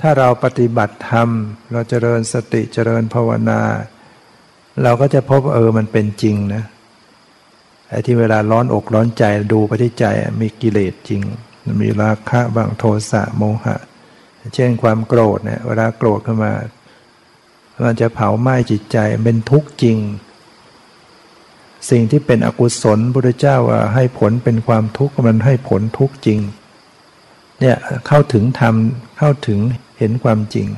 [0.00, 1.28] ถ้าเราปฏิบัติธรรม
[1.72, 3.60] เราเจริญสติเจริญภาวนา
[4.82, 6.62] เราก็จะพบเออมันเป็นจริงนะ
[7.88, 10.06] ไอ้ที่เวลาร้อนอกร้อนใจดูไปที่ใจ
[10.40, 11.22] มีกิเลสจริง
[11.82, 13.76] มีราคะบางโทสะโมหะ
[14.54, 16.52] เช่นความโกรธเนี่ยเวลาโกรธขึ้นมา
[17.84, 19.98] มันจะเผาไหม้จิตใจเป็นทุกข์จริง
[21.90, 26.40] สิ่งที่เป็นอกุศลพุทธเจ้าว่าให้ผลเป็นความทุกข์มันให้ผลทุกข์จริง
[27.60, 28.74] เนี่ยเข้าถึงธรรม
[29.18, 29.60] เข้าถึง
[29.98, 30.68] เห็นความจริง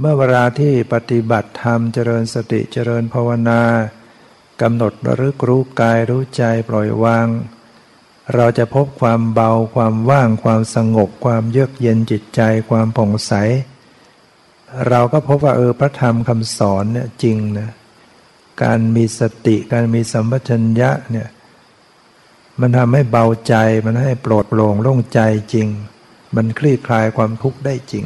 [0.00, 3.60] เมื่อเวลาที่ปฏิบัติธรรมเจริญสติเจริญภาวนา
[4.62, 7.28] กำหนดระลึกรู้กายรู้ใจปล่อยวาง
[8.34, 12.40] เราจะพบความเบาความว่างความสงบ ความเยือกเย็นจิตใจ
[12.70, 13.32] ความผ่องใส
[14.88, 17.70] เราก็พบว่าเออพระธรรมคำสอนเนี่ยจริงนะ
[18.62, 21.28] การมีสติการมีสัมปชัญญะเนี่ย
[22.60, 23.54] มันทำให้เบาใจ
[23.86, 25.20] มันให้โปรดโปร่งโล่งใจ
[25.52, 25.68] จริง
[26.36, 28.04] มันคลี่คลายความทุกข์ได้จริง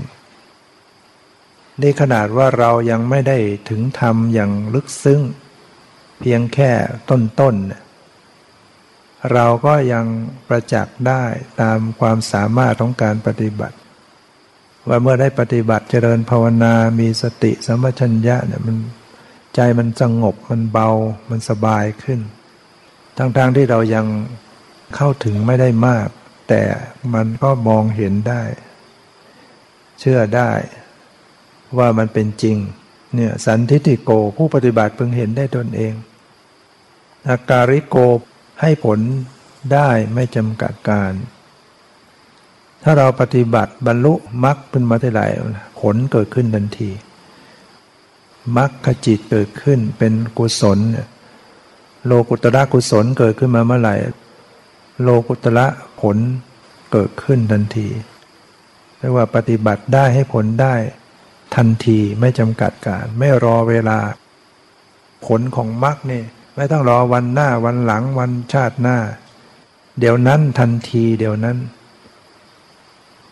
[1.80, 5.20] นี่ขนาดว่าเรายังไม่ได้ถึงธรรมอย่างลึกซึ้ง
[6.20, 6.70] เพียงแค่
[7.10, 10.06] ต้นๆ เราก็ยัง
[10.48, 11.24] ประจักษ์ได้
[11.60, 13.76] ตามความสามารถของการปฏิบัติ
[14.88, 18.76] ว่าเมื่อได้ปฏิบัติเจริญภาวนา มีสติสัมปชัญญะเนี่ยมัน
[19.54, 20.90] ใจมันสงบมันเบา
[21.30, 22.20] มันสบายขึ้น
[23.16, 24.06] ทั้งๆทที่เรายัง
[24.96, 26.08] เข้าถึงไม่ได้มาก
[26.48, 26.62] แต่
[27.14, 28.42] มันก็มองเห็นได้
[30.00, 30.50] เชื่อได้
[31.78, 32.56] ว่ามันเป็นจริง
[33.14, 35.92] เนี่ยสันทิติโกผู้ปฏิบัติเพิ่งเห็นได้ตนเอง
[37.28, 37.96] อาการิโก
[38.60, 38.98] ให้ผล
[39.72, 41.12] ได้ไม่จำกัดการ
[42.82, 45.26] ถ้าเราปฏิบัติบรรลุมรรคเป็นมาเท่าไหร่
[45.80, 46.90] ผลเกิดขึ้นทันที
[48.56, 50.78] มรรคจิตเกิดขึ้นเป็นกุศล
[52.06, 53.96] โลกุตระกุศลเกิดขึ้นมาเมื่อไหร่
[55.02, 55.66] โลกุตระ
[56.00, 56.16] ผล
[56.92, 57.88] เกิดขึ้นทันที
[58.98, 60.74] เรียกว่าปฏิบัติได้ให้ผลได้
[61.56, 63.98] ทันทีไม่จำกัดการ ไม่รอเวลา
[65.26, 66.22] ผลของมรรคนี่
[66.56, 68.98] ไม่ต้องรอวันหน้าวันหลังวันชาติหน้า
[69.98, 71.58] เดี๋ยวนั้นทันทีเดี๋ยวนั้น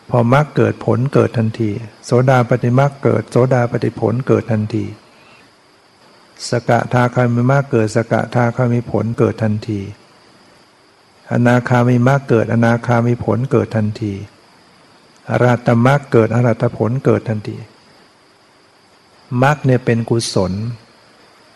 [0.09, 1.69] พอมรรคเกิดผลเกิดทันที
[2.05, 4.85] โสดาปฏิมรรคเกิด โสดาปฏิผลเกิดทันที
[6.49, 9.79] สกทาคามิมรรคเกิด สกทาคามิผลเกิดทันที
[11.31, 14.13] อนาคามิมรรคเกิด อนาคามิผลเกิดทันที
[15.29, 17.57] อรัตมรรคเกิด อรัตผลเกิดทันที
[19.43, 20.53] มรรคเนี่ยเป็นกุศล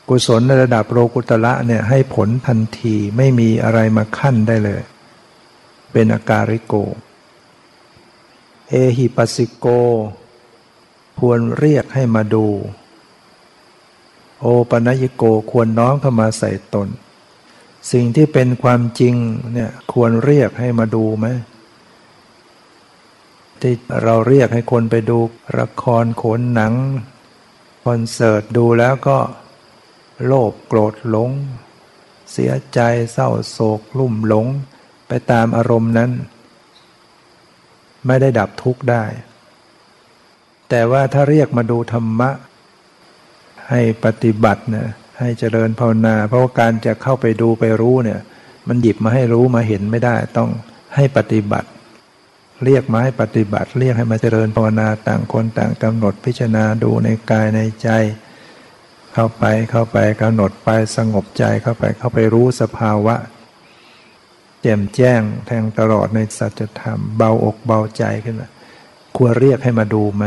[0.10, 4.82] กุศลในระดับโลกุตละเนี่ยให้ผลทันทีไม่มีอะไรมาขั้นได้เลย
[5.92, 6.74] เป็นอาการิโก
[8.70, 9.68] เอหิปัสสิโก
[11.20, 12.46] ควรเรียกให้มาดู
[14.40, 16.88] โอปัญญโกควรน้อมเข้ามาใส่ตน
[17.92, 19.16] สิ่งที่เป็นความจริง
[19.54, 21.28] เนี่ยควรเรียกให้มาดูไหม
[23.62, 25.18] ที่เราเรียกให้คนไปดู
[25.60, 26.74] ละครโขนหนัง
[27.86, 29.18] คอนเสิร์ตดูแล้วก็
[30.26, 31.32] โลภโกรธหลง
[32.32, 32.80] เสียใจ
[33.14, 34.48] เศร้าโศกลุ่มหลง
[35.08, 36.12] ไปตามอารมณ์นั้น
[38.06, 39.04] ไม่ได้ดับทุกข์ได้
[40.70, 42.30] แต่ว่าถ้าเรียกมาดูธรรมะ
[43.70, 44.88] ให้ปฏิบัตินะ
[45.20, 48.20] ให้เจริญภาวนา เพราะว่าการจะเข้าไปดูไปรู้เนี่ย
[48.68, 50.50] มันหยิบมาให้รู้มาเห็นไม่ได้ ต้อง
[50.96, 51.70] ให้ปฏิบัติ
[52.64, 57.90] เรียกมาให้ปฏิบัติ เรียกให้มาเจริญภาวนาต่างคนต่างกำหนดพิจารณาดูในกายในใจ
[59.14, 63.16] เข้าไปเข้าไปกำหนดไปสงบใจเข้าไปเข้าไปรู้สภาวะ
[64.62, 68.50] แจ่มแจ้งแทงตลอดในสัจธรรม เบาอกเบาใจขึ้นมา
[69.18, 70.26] ควรเรียกให้มาดูไหม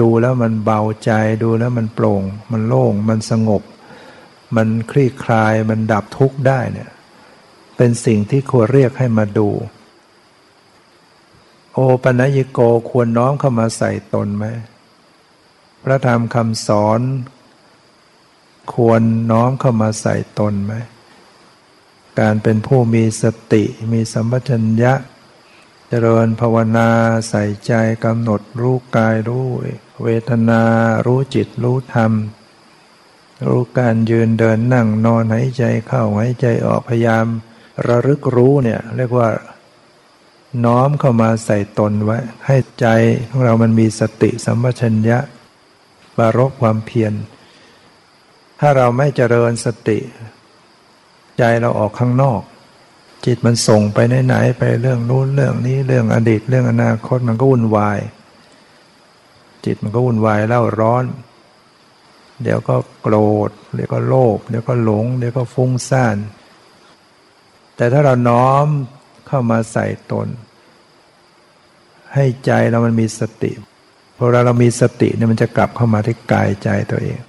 [0.00, 3.62] ดูแล้วมันเบาใจดูแล้วมันโปร่ง มันโล่ง มันสงบ
[4.56, 6.90] มันคลี่คลายมันดับทุกข์ได้เนี่ย
[7.76, 9.48] เป็นสิ่งที่ควรเรียกให้มาดู
[11.74, 12.58] โอปัญญิโก
[12.90, 14.44] ควรน้อมเข้ามาใส่ตนไหม
[15.82, 17.00] พระธรรมคำสอน
[18.74, 20.74] ควรน้อมเข้ามาใส่ตนไหม
[22.20, 24.92] การเป็นผู้มีสติมีสัมปชัญญะ
[25.88, 26.90] เจริญภาวนา
[27.28, 27.72] ใส่ใจ
[28.04, 29.48] กำหนดรู้กายรู้
[30.02, 30.62] เวทนา
[31.06, 32.12] รู้จิตรู้ธรรม
[33.46, 37.26] รู้การยืนเดินนั่งนอนหายใจเข้าหายใจออกพยายาม
[37.86, 39.30] ระลึกรู้เนี่ยเรียกว่า
[40.64, 42.86] น้อมเข้ามาใส่ตนไว้ ให้ใจ
[43.28, 45.18] ของเรามันมีสติสัมปชัญญะ
[46.18, 47.12] บารกความเพียร
[48.64, 49.98] ถ้าเราไม่เจริญสติ
[51.38, 52.42] ใจเราออกข้างนอก
[53.26, 57.98] จิตมันส่งไปไหนๆไปเรื่องนู้นเรื่องนี้เรื่องอดีตเรื่องอนาคตมันก็วุ่นวาย
[59.64, 61.04] จิตมันก็วุ่นวายเล่าร้อน
[62.42, 63.16] เดี๋ยวก็โกร
[63.48, 66.16] ธเดี๋ยวก็โลภเดี๋ยวก็หลง เดี๋ยวก็ฟุ้งซ่าน
[67.76, 68.66] แต่ถ้าเราน้อม
[69.26, 70.28] เข้ามาใส่ตน
[72.14, 73.52] ให้ใจเรามันมีสติ
[74.16, 77.20] พอเราเรามีสติเนี่ยมันจะกลับเข้ามาที่กายใจตัวเอง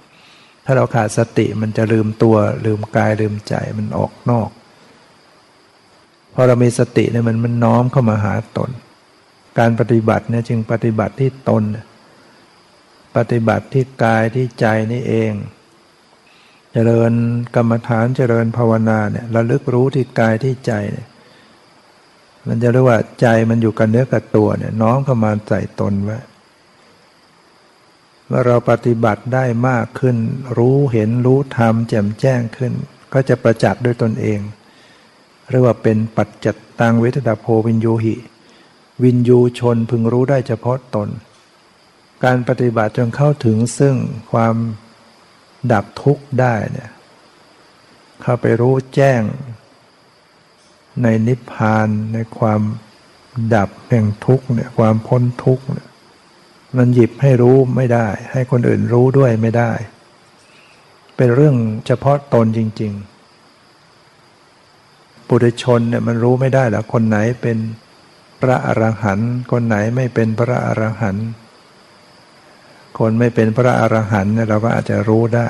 [0.64, 4.50] ถ้าเราขาดสติมันจะลืมตัวลืมกายลืมใจมันออกนอก
[6.34, 8.70] พอเรามีสติเนี่ยมันมันน้อมเข้ามาหาตน
[9.58, 11.62] การปฏิบัติเนี่ยจึงปฏิบัติที่ตน
[13.16, 15.32] ปฏิบัติที่กายที่ใจนี่เอง
[16.72, 17.12] เจริญ
[17.54, 21.08] กรรมฐานเจริญภาวนาเนี่ยระลึกรู้ที่กายที่ใจเนี่ย
[22.48, 26.18] มันจะเรียกว่าใจมันอยู่กับเนื้อกับตัวเนี่ยน้อมเข้ามาใส่ตนไว้
[28.26, 30.16] เมื่อเราปฏิบัติได้มากขึ้น
[30.58, 32.72] รู้เห็นรู้ธรรมแจ่มแจ้งขึ้น
[33.12, 34.40] ก็จะประจักษ์ด้วยตนเอง
[35.50, 38.16] เรียกว่าเป็นปัจจัตตังเวทดาโพวินยูหิ
[39.02, 41.08] วินยูชนพึงรู้ได้เฉพาะตน
[42.24, 43.96] การปฏิบัติจนเข้าถึงซึ่ง
[44.32, 44.54] ความ
[45.72, 46.90] ดับทุกข์ได้เนี่ย
[48.22, 49.20] เข้าไปรู้แจ้ง
[51.02, 52.60] ในนิพพานในความ
[53.54, 55.88] ดับแห่งทุกข์เนี่ยความพ้นทุกข์เนี่ย
[56.76, 59.72] มันหยิบให้รู้ไม่ได้ ให้คนอื่นรู้ด้วยไม่ได้
[61.16, 61.56] เป็นเรื่อง
[61.86, 62.92] เฉพาะตนจริง
[64.30, 67.58] ๆ ปุถุชนเนี่ยมันรู้ไม่ได้หรอคนไหนเป็น
[68.40, 71.26] พระอรหันต์คนไหนไม่เป็นพระอรหันต์
[72.98, 75.48] คนไม่เป็นพระอรหันต์เนี่ยเราก็อาจจะรู้ได้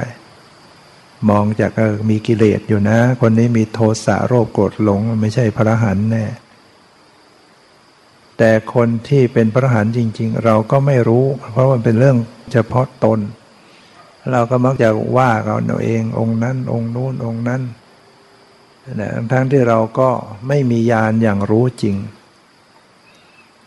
[1.30, 1.72] มองจาก
[2.10, 6.24] มีกิเลสอยู่นะ คนนี้มีโทสะโรคโกรธหลง ไม่ใช่พระอรหันต์แน่
[8.38, 12.18] แต่คนที่เป็นพระหันจริง ๆ เราก็ไม่รู้ เพราะมันเป็นเรื่อง
[12.52, 13.20] เฉพาะตน
[14.32, 17.62] เราก็มักจะว่าเราเององค์นั้น องค์นู้นองค์นั้น
[19.00, 20.10] นะทั้งที่เราก็
[20.48, 21.96] ไม่มียานอย่างรู้จริง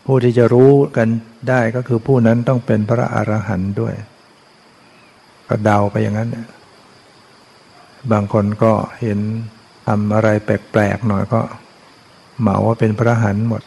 [0.04, 1.08] ผู้ที่จะรู้กัน
[1.48, 3.94] ได้ก็คือผู้นั้นต้องเป็นพระอรหันต์ด้วย
[5.48, 6.30] ก็เดาไปอย่างนั้น
[8.12, 9.18] บางคนก็เห็น
[9.86, 11.40] ทำอะไรแปลกๆหน่อยก็
[12.40, 13.62] เหมาว่าเป็นพระหันหมด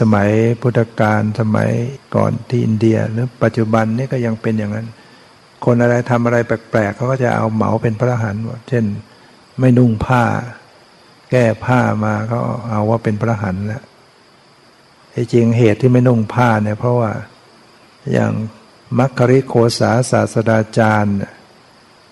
[0.00, 0.28] สมัย
[0.60, 1.70] พุทธกาลสมัย
[2.14, 4.88] ก่อนที่อินเดีย หรือปัจจุบันนี่ก็ยังเป็นอย่างนั้น
[5.64, 8.36] คนอะไรทำอะไรแปลกๆเขาก็จะเอาเหมาเป็นพระหัน
[8.68, 8.84] เช่น
[9.60, 10.24] ไม่นุ่งผ้า
[11.30, 12.38] แก้ผ้ามาก็
[12.70, 13.82] เอาว่าเป็นพระหันแล้ว
[15.32, 17.12] จริงเหตุที่ไม่นุ่งผ้าเนี่ยเพราะว่า
[18.12, 18.32] อย่าง
[18.98, 21.16] มัคคริโคสาศาสดาจารย์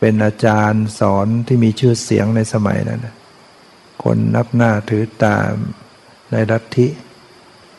[0.01, 3.07] เป็นอาจารย์สอนที่มีชื่อเสียงในสมัยนั้น
[4.03, 5.53] คนนับหน้าถือตาม
[6.33, 6.89] ในรัฐทิ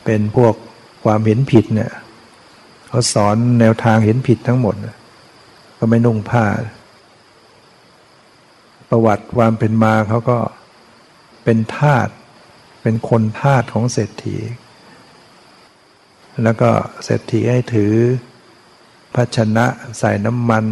[0.10, 0.56] เป็นพวก
[1.04, 1.92] ความเห็นผิดเนี่ย
[2.88, 4.76] เขาสอนแนวทางเห็นผิดทั้งหมด
[5.78, 6.46] ก็ไม่นุ่งผ้า
[8.90, 10.40] ประวัติความเป็นมาเขาก็
[11.44, 12.08] เป็นทาส
[12.82, 14.38] เป็นคนทาสของเศรษฐี
[16.44, 16.70] แล้วก็
[17.04, 17.94] เศรษฐีให้ถือ
[19.16, 19.66] ภาชนะ
[20.00, 20.66] ใส่น้ำมัน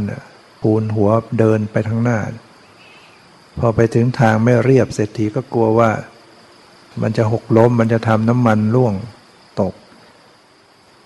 [0.62, 2.19] ปูนหัวเดินไปทางหน้า
[3.58, 5.91] พอไปถึงทางไม่เรียบเศรษฐีก็กลัวว่า
[7.02, 8.95] มันจะหกล้มมันจะทำน้ำมันร่วง
[9.61, 9.73] ตก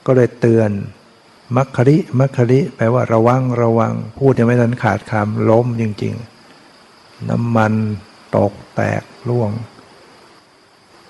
[0.06, 0.72] ก็เลยเตือน
[1.56, 6.14] มัคคริมัคคริแปลว่าระวังระวัง พูดยังไม่ทันขาดคำล้มจริง
[6.72, 7.74] ๆ น้ำมัน
[8.36, 9.52] ตกแตกร่วง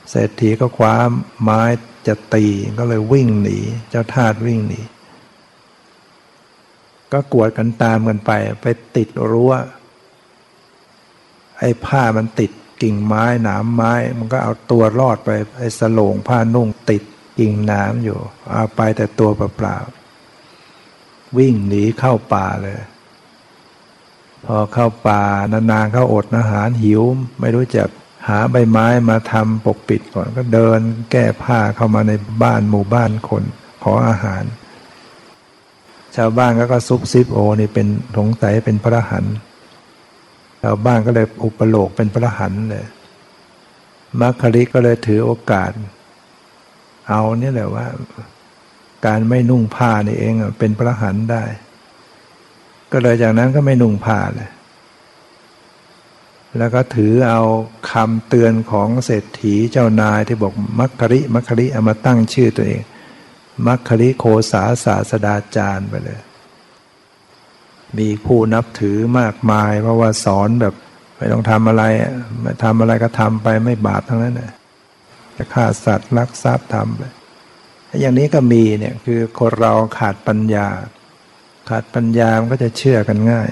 [0.09, 0.95] เศรษฐีก็คว้า
[1.41, 1.61] ไม้
[2.07, 2.45] จะตี
[2.77, 4.81] ก็เลยวิ่งหนี เจ้าทาสวิ่งหนี
[7.11, 9.53] ก็กวดกันตามกันไป ไปติดรั้ว
[11.59, 12.51] ไอ้ผ้ามันติด
[12.81, 17.03] กิ่งไม้หนามไม้ มันก็เอาตัวรอดไปไอ้สโลงผ้านุ่งติด
[17.41, 18.19] กิ่งน้ำอยู่
[18.51, 22.75] เอาไปแต่ตัวเปล่าๆวิ่งหนีเข้าป่าเลย
[24.45, 27.01] พอเข้าป่านานๆเข้าอดอาหารหิว
[27.39, 27.89] ไม่รู้จัก
[28.27, 30.79] หาใบไม้มาทำปกปิดก่อนก็เดิน
[31.11, 32.11] แก้ผ้าเข้ามาใน
[32.43, 33.43] บ้านหมู่บ้านคน
[33.83, 34.43] ขออาหาร
[36.15, 39.25] ชาวบ้านก็ก็ซุบซิบโอนี่เป็นสงสัยเป็นพระหัน
[40.61, 42.85] ชาวบ้านก็เลยอุปโลกเป็นพระหันเลย
[44.19, 45.71] มัคคริก็เลยถือโอกาส
[47.11, 47.85] เอาเนี่ยแหละว่า
[49.05, 51.43] การไม่นุ่งผ้านี่เองเป็นพระหันได้
[52.91, 54.49] ก็เลยจากนั้นก็ไม่นุ่งผ้าเลย
[56.57, 57.41] แล้วก็ถือเอา
[57.91, 62.81] คำเตือนของเศรษฐีเจ้านายที่บอกมัคคริมัคคริเอามาตั้งชื่อตัวเอง
[63.67, 66.21] มัคคริโคสาศาสดาจารย์ไปเลย
[67.97, 70.75] มีผู้นับถือมากมาย เพราะว่าสอนแบบ
[71.17, 71.83] ไม่ต้องทำอะไร
[72.41, 74.51] ไม่ทำอะไรก็ทำไปไม่บาปทั้งนั้นนะ
[75.37, 77.03] จะฆ่าสัตว์ลักทรัพย์ทำไป
[78.01, 80.67] อย่างนี้ก็มีเนี่ยคือคนเราขาดปัญญา
[81.69, 83.49] ขาดปัญญามันก็จะเชื่อกันง่าย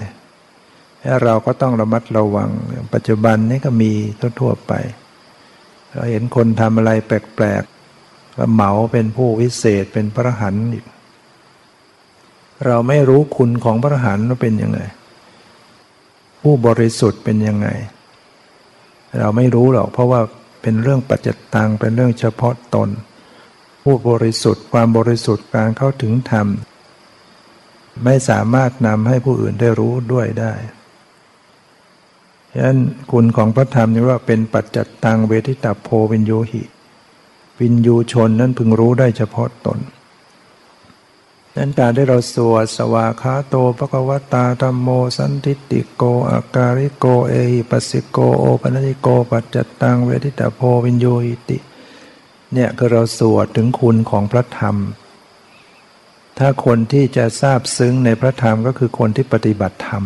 [1.03, 2.49] แล้วเราก็ต้องระมัดระวัง
[2.93, 3.91] ปัจจุบันนี้ก็มี
[4.39, 4.73] ทั่วๆไป
[5.93, 10.85] เราเห็นคนทำอะไรแปลกๆก็เหมาเป็นผู้วิเศษเป็นพระหันอีก
[12.65, 14.79] เราไม่รู้คุณของพระหันว่าเป็นยังไง
[16.41, 17.67] ผู้บริสุทธิ์เป็นยังไง
[19.19, 20.21] เราไม่รู้หรอกเพราะว่า
[20.61, 22.89] เป็นเรื่องปัจจตัง เป็นเรื่องเฉพาะตน
[23.83, 26.47] ผู้บริสุทธิ์ความบริสุทธิ์การเข้าถึงธรรม
[28.03, 30.53] ไม่สามารถนำให้ผู้อื่นได้รู้ด้วยได้
[32.53, 32.77] ฉะนั้น
[33.11, 36.63] คุณของพระธรรมนี่ว่าเป็นปัจจัตตังเวทิตัพโพวิญญูหิ
[37.59, 39.79] วิญญูชนนั้นพึงรู้ได้เฉพาะตน
[41.57, 51.57] นั้นการได้เราสวดสวากขาโตภะคะวะตาธัมโม สันทิฏฐิโกอะกาลิโกเอหิปัสสิโกโอปะนะยิโกปัจจัตตังเวทิตัพโพวิญญูหีติ
[52.53, 54.75] เนี่ยคือเราสวดถึงคุณของพระธรรม
[56.37, 60.03] ถ้าคนที่จะซาบซึ้งในพระธรรมก็คือคนที่ปฏิบัติธรรม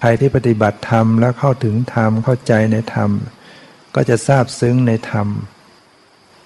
[0.00, 3.10] ใครที่ปฏิบัติธรรมแล้วเข้าถึงธรรมเข้าใจในธรรม
[3.94, 5.28] ก็จะทราบซึ้งในธรรม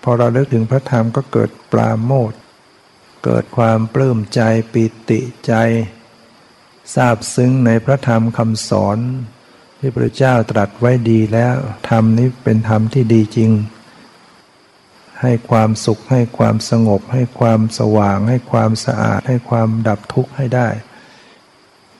[0.03, 2.32] พอเราเลิกถึงพระธรรมก็เกิดปราโมท
[3.31, 4.41] เกิดความปลื้มใจ
[4.72, 5.53] ปิติใจ
[6.95, 8.99] ทราบซึ้งในพระธรรมคำสอน
[9.79, 11.55] ที่พระเจ้าตรัสไว้ดีแล้ว
[11.91, 13.51] ธรรมนี้เป็นธรรมที่ดีจริง
[15.22, 20.68] ให้ความสุขให้ความสงบ ให้ความสว่าง ให้ความสะอาด ให้ความดับทุกข์ให้ได้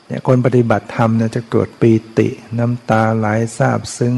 [0.07, 2.27] เนี่ยคนปฏิบัติธรรมเนี่ยจะเกิดปีติ
[2.59, 3.27] น้ำตาไหล
[3.57, 4.15] ซาบซึ้ง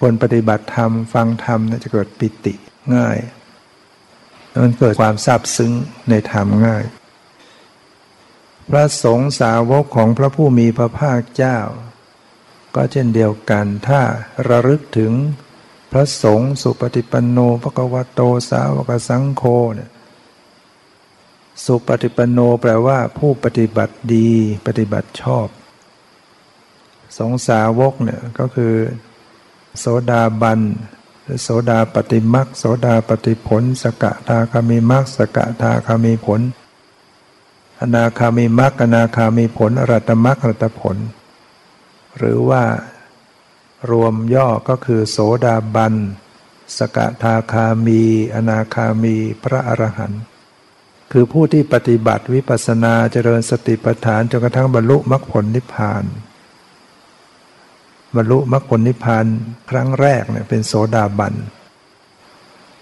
[0.00, 2.54] คนปฏิบัติธรรมฟังธรรมเนี่ยจะเกิดปิติ
[2.96, 3.18] ง่าย
[4.62, 5.72] มันเกิดความซาบซึ้ง
[6.08, 6.84] ในธรรมง่าย
[8.70, 11.58] พระสงฆ์สาวกของพระผู้มีพระภาคเจ้า
[12.74, 14.00] ก็เช่นเดียวกัน ถ้า
[14.48, 15.12] ระลึกถึง
[15.92, 19.42] พระสงฆ์สุปฏิปันโนภควโตสาวกสังโฆ
[19.74, 19.90] เนี่ย
[21.64, 24.30] สุปฏิปันโนแปลว่าผู้ปฏิบัติดี
[24.66, 25.48] ปฏิบัติชอบ
[27.18, 28.74] สงสาวกเนี่ยก็คือ
[29.78, 30.60] โสดาบัน
[31.42, 36.40] โสดาปฏิมักโสดาปฏิผล สกทาคามีมักสกทาคามีผล
[37.80, 40.96] อนาคามีมักอนาคามีผลอรัตมักอรัตผล
[42.18, 42.64] หรือว่า
[43.90, 45.94] รวมย่อก็คือ โสดาบัน
[46.78, 48.02] สกทาคามี
[48.34, 50.22] อนาคามีพระอรหันต์
[51.12, 56.04] คือผู้ที่ปฏิบัติวิปัสนาเจริญสติปัฏฐานจนกระทั่งบรรลุมรรคผลนิพพาน
[58.16, 59.24] บรรลุมรรคผลนิพพาน
[59.70, 61.34] ครั้งแรกเนี่ยเป็นโสดาบัน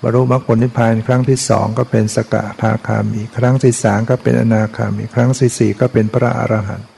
[0.02, 6.88] บรรลุมรรคผลนิพพานครั้งที่สองก็เป็นสกทาคามี ครั้งที่สามก็เป็นอนาคามี ครั้งที่สี่ก็เป็นพระอรหันต์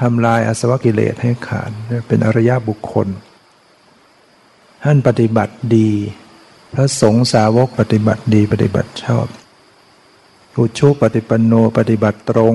[0.00, 1.70] ทำลายอสวกิเลสให้ขาด
[2.08, 3.08] เป็นอริยบุคคล
[4.84, 5.90] ท่านปฏิบัติดี
[6.74, 9.26] พระสงฆ์สาวกปฏิบัติดีปฏิบัติชอบ
[10.56, 12.54] อุชุปฏิปันโนปฏิบัติตรง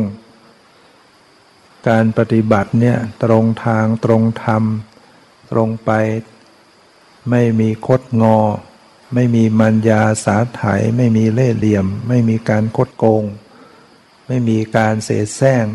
[1.90, 4.64] การปฏิบัติเนี่ยตรงทางตรงธรรม
[5.52, 5.92] ตรงไป
[7.30, 8.40] ไม่มีคดงอ
[9.14, 10.64] ไม่มีมัญญาสาถไถ
[10.98, 13.24] ไม่มีเล่ห์เหลี่ยม ไม่มีการคดโกง
[14.28, 15.66] ไม่มีการเสแสร้ง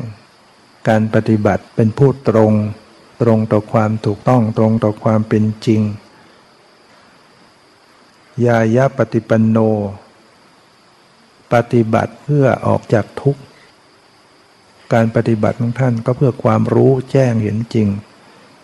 [0.89, 2.53] การปฏิบัติเป็นผู้ตรง
[3.23, 5.83] ตรงต่อความถูกต้องตรงต่อความเป็นจริง
[8.47, 9.59] ยายะปฏิปันโน
[11.53, 13.43] ปฏิบัติเพื่อออกจากทุกข์
[14.93, 17.89] การปฏิบัติของท่านก็เพื่อความรู้แจ้งเห็นจริง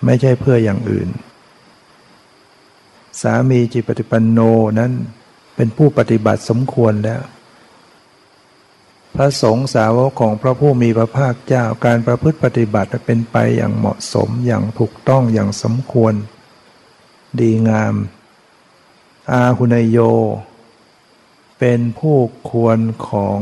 [0.05, 1.09] ไม่ใช่เพื่ออย่างอื่น
[3.21, 4.39] สามีจิปฏิปันโน
[4.79, 4.93] นั้น
[5.57, 7.23] เป็นผู้ปฏิบัติสมควรแล้ว
[9.17, 16.15] พระสงฆ์สาวกของพระผู้มีพระภาคเจ้าการประพฤติปฏิบัติเป็นไปอย่างเหมาะสมอย่างถูกต้องอย่างสมควร
[17.41, 17.95] ดีงาม
[19.33, 19.99] อาหุนยโย
[21.59, 22.19] เป็นผู้
[22.51, 23.39] ควรของ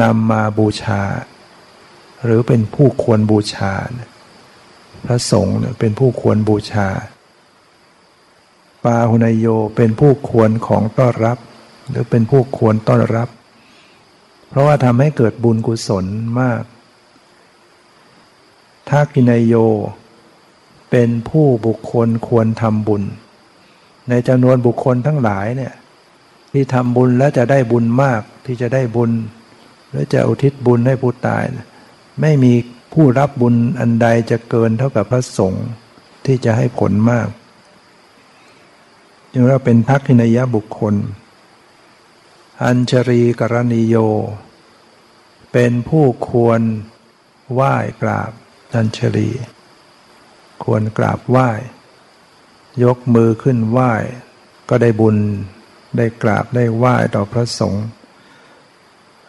[0.00, 1.02] นำมาบูชา
[2.24, 3.72] หรือเป็นผู้ควรบูชา
[5.06, 6.88] พระสงฆ์เป็นผู้ควรบูชา
[8.84, 9.46] ปาหุนยโย
[9.76, 11.38] เป็นผู้ควรของต้อนรับ
[11.88, 13.28] หรือเป็นผู้ควรต้อนรับ
[14.48, 16.04] เพราะว่าทำให้เกิดบุญกุศล
[16.40, 16.62] มาก
[18.88, 19.54] ทักินายโย
[20.90, 23.02] เป็นผู้บุคคลควรทำบุญ
[24.08, 25.74] ในจำนวนบุคคลทั้งหลายเนี่ย
[26.52, 29.10] ที่ทำบุญแล้วจะได้บุญมากที่จะได้บุญ
[29.92, 31.66] และจะอุทิศบุญให้ผู้ตายนะ
[32.20, 32.52] ไม่มี
[32.92, 35.66] ผู้รับบุญอันใดจะเกินเท่ากับพระสงฆ์
[36.26, 37.28] ที่จะให้ผลมาก
[39.32, 40.94] จึงเราเป็นทักษินยบุคคล
[42.64, 43.96] อัญชรีกรณีโย
[45.52, 46.60] เป็นผู้ควร
[47.52, 48.32] ไหว้กราบ
[48.74, 49.30] อัญชรี
[50.64, 51.50] ควรกราบไหว้
[52.84, 53.92] ยกมือขึ้นไหว้
[54.68, 55.16] ก็ได้บุญ
[55.96, 57.84] ได้กราบได้ไหว้ต่อพระสงฆ์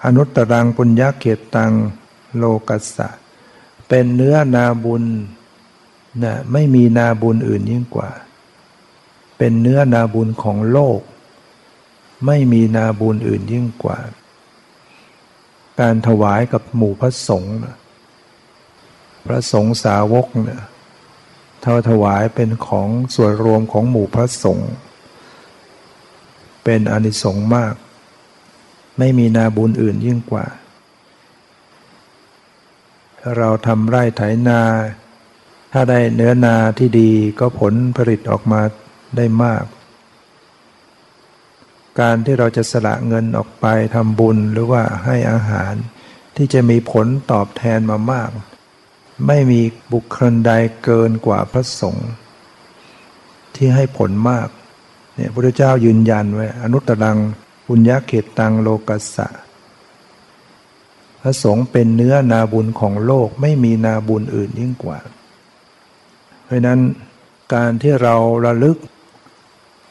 [0.05, 1.73] อนุตตรังปุญญาเกตตัง
[2.37, 3.09] โลกัสสะ
[3.87, 5.03] เป็นเนื้อนาบุญ
[6.23, 8.09] นะไม่มีนาบุญอื่นยิ่งกว่า
[9.37, 11.01] เป็นเนื้อนาบุญของโลก
[12.25, 13.99] ไม่มีนาบุญอื่นยิ่งกว่า
[15.79, 17.55] การถวายกับหมู่พระสงฆ์
[19.25, 20.63] พระสงฆ์สาวกเนี่ย
[21.61, 24.71] เท่าถวายเป็นของส่วนรวมของหมู่พระสงฆ์
[26.63, 27.73] เป็นอนิสงส์มาก
[28.97, 30.45] ไม่มีนาบุญอื่นยิ่งกว่า
[33.37, 34.61] เราทำไร่ไถนา
[35.73, 38.61] ถ้าได้เนื้อนาที่ดีก็ผลผลิตออกมา
[39.17, 39.63] ได้มาก
[41.99, 43.65] การที่เราจะสละเงินออกไป
[43.95, 45.73] ทำบุญหรือว่าให้อาหาร
[46.37, 48.29] ที่จะมีผลตอบแทนมามาก
[49.27, 49.61] ไม่มี
[49.93, 50.51] บุคคลใด
[50.83, 52.09] เกินกว่าพระสงฆ์
[53.55, 54.47] ที่ให้ผลมาก
[55.15, 57.17] เนี่ยพระเจ้ายืนยันไว้อนุตตรัง
[57.67, 59.27] บุญญาเขตตังโลกัสสะ
[61.21, 64.99] พระสงฆ์เป็นเนื้อนาบุญของโลกไม่มีนาบุญอื่นยิ่งกว่า
[66.45, 66.79] เพราะนั้น
[67.53, 68.15] การที่เรา
[68.45, 68.77] ระลึก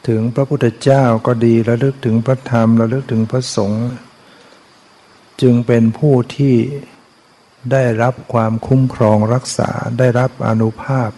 [0.07, 3.83] ถึงพระพุทธเจ้าก็ดีระลึกถึงพระธรรมระลึกถึงพระสงฆ์
[5.41, 6.55] จึงเป็นผู้ที่
[7.71, 11.09] ได้รับความคุ้มครองรักษาได้รับอนุภาพ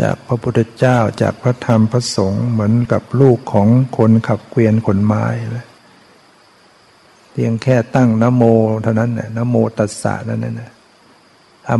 [0.00, 5.66] จากพระพุทธเจ้าจากพระธรรมพระสงฆ์เหมือนกับลูกของคนขับเกวียนขนไม้เลย
[7.32, 8.44] เพียงแค่ตั้งนโม
[8.82, 10.70] เท่านั้นน่ะนโมตัสสะนั่นน่ะ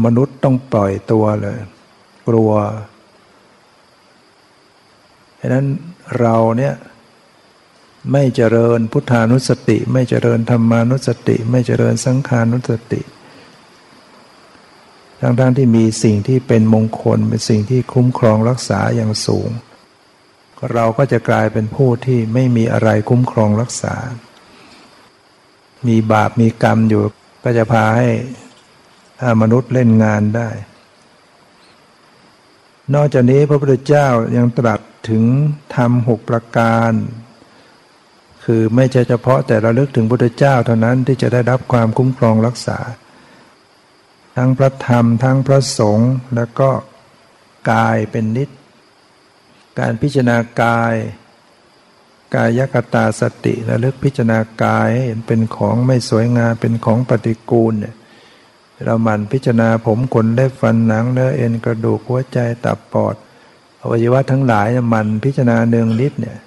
[0.05, 1.59] มนุษย์ต้องปล่อยตัวเลย
[2.29, 2.53] กลัว
[5.41, 5.67] ฉะนั้น
[6.21, 6.75] เราเนี่ย
[8.13, 13.01] ไม่เจริญพุทธานุสติ ไม่เจริญธรรมานุสติ ไม่เจริญสังขานุสติ
[15.21, 19.51] ทั้งๆทที่มีสิ่งที่เป็นมงคลเป็นสิ่งที่คุ้มครองรักษาอย่างสูง
[20.73, 23.95] เราก็จะกลายเป็นผู้ที่ไม่มีอะไรคุ้มครองรักษา
[25.87, 27.03] มีบาปมีกรรมอยู่
[27.45, 28.09] ก็จะพาให้
[29.43, 30.49] มนุษย์เล่นงานได้
[32.95, 35.25] นอกจากนี้พระพุทธเจ้ายังตรัสถึง
[35.75, 36.93] ธรรมหกประการ
[38.45, 42.79] คือไม่ใช่เฉพาะแต่ระลึกถึงพุทธเจ้าเท่านั้นที่จะได้รับความคุ้มครองรักษา
[44.37, 46.71] ทั้งพระธรรมทั้งพระสงฆ์แล้วก็
[47.73, 48.49] กายเป็นนิด
[49.79, 50.95] การพิจารณากาย
[52.35, 57.95] กายกตาสติระลึกพิจารณากายเห็นเป็นของไม่สวยงามเป็นของปฏิกูลเนี่ย
[58.85, 63.15] เราหมั่นพิจารณาผมขนเล็บฟันหนังเนื้อเอ็นกระดูกหัวใจตับปอด
[63.81, 66.39] อวัยวะทั้งหลายหมั่นพิจารณาเนืองนิดเนี่ย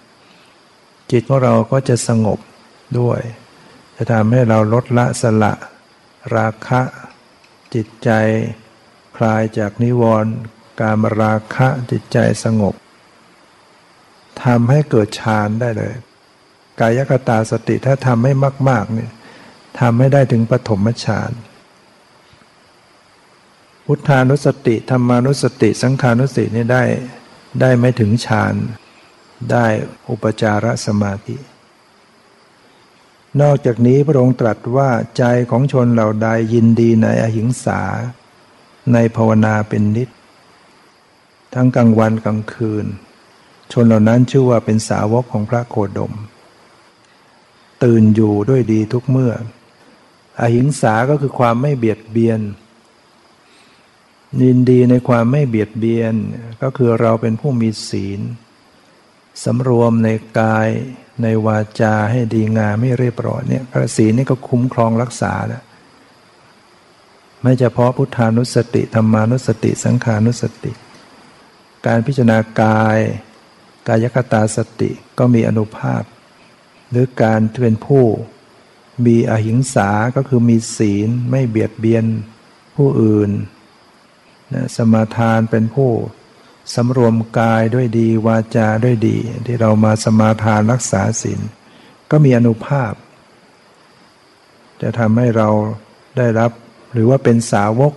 [1.12, 2.40] จิตของเราก็จะสงบ
[3.00, 3.22] ด้วย
[3.96, 5.54] จะทำให้เราลดละสละ
[6.36, 6.82] ราคะ
[7.74, 8.10] จิตใจ
[9.18, 10.34] คลายจากนิวรณ์
[10.80, 12.74] การมราคะจิตใจสงบ
[14.44, 15.96] ทำให้เกิดฌานได้เลย
[16.80, 18.34] กายกตาสติถ้าทำให้
[18.70, 19.12] มาก ๆ เนี่ย
[19.80, 21.32] ทำให้ได้ถึงปฐมฌาน
[23.86, 26.84] พุทธานุสติธรรมานุสติ สังขานุสตินี่ได้
[27.62, 28.54] ได้ไม่ถึงฌาน
[29.52, 29.66] ได้
[30.10, 31.38] อุปจารสมาธิ
[33.42, 37.82] นอกจากนี้พระองค์ตรัสว่าใจของชนเหล่าใดยินดีในอหิงสา
[38.94, 40.10] ในภาวนาเป็นนิด
[41.54, 42.86] ทั้งกลางวันกลางคืน
[43.72, 46.14] ชนเหล่านั้นชื่อว่าเป็นสาวกของพระโคดม
[47.84, 49.34] ตื่นอยู่ด้วยดีทุกเมื่อ
[50.40, 52.40] อหิงสาก็คือความไม่เบียดเบียน
[54.42, 56.14] ยินดีในความไม่เบียดเบียน
[56.62, 58.22] ก็คือเราเป็นผู้มีศีล
[59.44, 60.10] สำรวมใน
[60.40, 60.70] กาย
[61.24, 65.64] ในวาจาให้ดีงามไม่เรียบร้อยเนี่ยพระศีลนี่ก็คุ้มครองรักษาแล้ว
[67.42, 70.74] ไม่เฉพาะพุทธานุสติธรรมานุสติ สังขานุสติ
[71.86, 73.00] การพิจารณากาย
[73.88, 76.04] กายคตาสติก็มีอนุภาพ
[76.90, 78.06] หรือการเป็นผู้
[79.06, 82.06] มีอหิงสาก็คือมีศีลไม่เบียดเบียน
[82.76, 83.32] ผู้อื่น
[84.54, 85.92] นะสมาทานเป็นผู้
[86.76, 91.40] สำรวมกายด้วยดีวาจาด้วยดี ที่เรามาสมาทานรักษาศีล
[92.12, 92.94] ก็มีอนุภาพ
[94.82, 95.50] จะทำให้เรา
[96.18, 96.52] ได้รับ
[96.94, 97.94] หรือว่าเป็นสาวก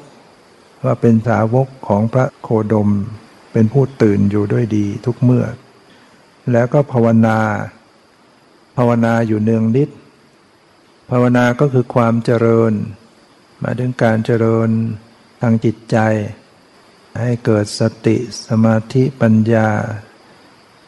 [0.84, 2.90] ว่าเป็นสาวกของพระโคดม
[3.52, 5.44] เป็นผู้ตื่นอยู่ด้วยดีทุกเมื่อ
[6.52, 7.38] แล้วก็ภาวนา
[8.76, 9.90] ภาวนาอยู่เนืองนิด
[11.10, 12.72] ภาวนาก็คือความเจริญ
[13.62, 14.68] มาถึงการเจริญ
[15.40, 15.96] ทางจิตใจ
[17.20, 18.16] ให้เกิดสติ
[18.46, 19.68] สมาธิปัญญา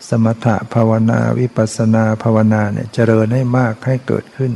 [0.08, 4.52] สมถะภาวนาวิปัสนาภาวนาเนี่ยเจริญให้มากให้เกิดขึ้น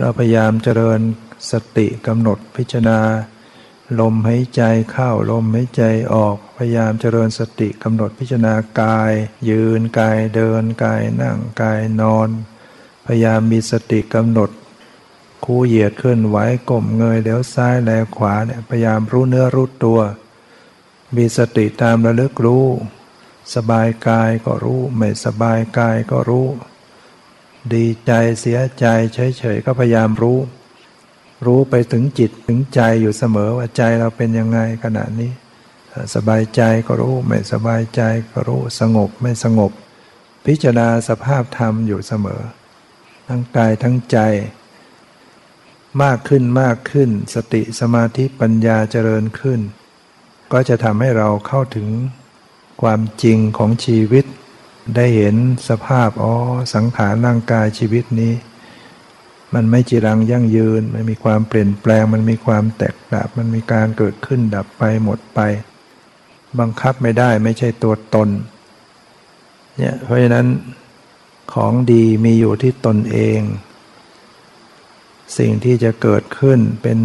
[0.00, 1.00] เราพยายามเจริญ
[1.50, 2.98] สติกำหนดพิจารณา
[4.00, 5.82] ลมหายใจเข้าลมหายใจ
[6.14, 9.12] ออก พยายามเจริญสติกำหนดพิจารณากาย
[9.48, 12.28] ยืนกายเดินกายนั่งกายนอน
[13.06, 14.50] พยายามมีสติกำหนด
[15.44, 20.00] คู่เหยียดขึ้นไหวก้มเงยเลี้ยวซ้ายแลขวาเนี่ยพยายามรู้เนื้อรู้ตัว
[21.16, 22.66] มีสติตามระลึกรู้
[23.54, 26.48] สบายกายก็รู้ไม่สบายกายก็รู้
[27.74, 30.38] ดีใจเสียใจเฉยๆก็พยายามรู้
[31.46, 35.32] รู้ไปถึงจิตถึงใจอยู่เสมอว่าใจเราเป็นยังไงขณะนี้
[36.14, 39.72] สบายใจก็รู้ไม่สบายใจก็รู้สงบไม่สงบ
[40.46, 42.42] พิจารณาสภาพธรรมอยู่เสมอ
[43.28, 44.18] ทั้งกายทั้งใจ
[46.02, 49.60] มากขึ้นมากขึ้น สติสมาธิปัญญาเจริญขึ้น
[50.52, 51.88] ก็จะทำให้เราเข้าถึง
[52.82, 54.24] ความจริงของชีวิต
[54.96, 55.36] ได้เห็น
[55.68, 56.34] สภาพอ๋อ
[56.74, 58.32] สังขารร่างกายชีวิตนี้
[59.54, 65.40] มันไม่จีรังยั่งยืน มันมีความเปลี่ยนแปลง มันมีความแตกดับ มันมีการเกิดขึ้นดับไปหมดไป
[66.60, 68.28] บังคับไม่ได้ไม่ใช่ตัวตน
[69.76, 70.46] เนี่ยเพราะฉะนั้น
[71.52, 73.40] ของดีมีอยู่ที่ตนเอง
[75.38, 76.98] สิ่งที่จะเกิดขึ้นเป็น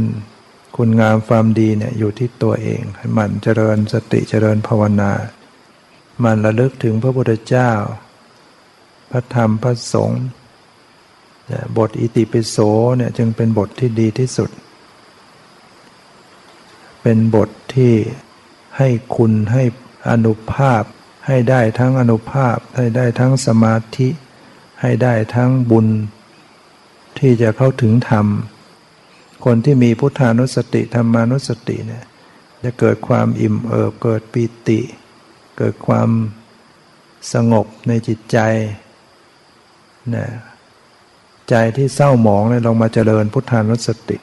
[0.75, 5.11] คุณงามความดีเนี่ยอยู่ที่ตัวเองให้มันเจริญสติเจริญภาวนา
[6.23, 7.71] มันระลึกถึงพระพุทธเจ้า
[9.09, 10.23] พระธรรมพระสงฆ์
[11.77, 12.57] บทอิติปิโส
[12.97, 14.49] เนี่ยจึงเป็นบทที่ดีที่สุด
[17.01, 17.93] เป็นบทที่
[18.77, 19.63] ให้คุณให้
[20.09, 20.83] อนุภาพ
[21.27, 24.09] ให้ได้ทั้งอนุภาพ ให้ได้ทั้งสมาธิ
[24.81, 25.87] ให้ได้ทั้งบุญ
[27.19, 28.27] ที่จะเข้าถึงธรรม
[29.45, 32.03] คนที่มีพุทธานุสติธรรมานุสติเนี่ย
[32.63, 34.79] จะเกิดความอิ่มเอิบเกิดปิติ
[35.57, 36.09] เกิดความ
[37.33, 38.37] สงบในจิตใจ
[40.15, 40.27] นะ
[41.49, 44.17] ใจที่เศร้าหมองเนี่ยลองมาเจริญพุทธานุสติ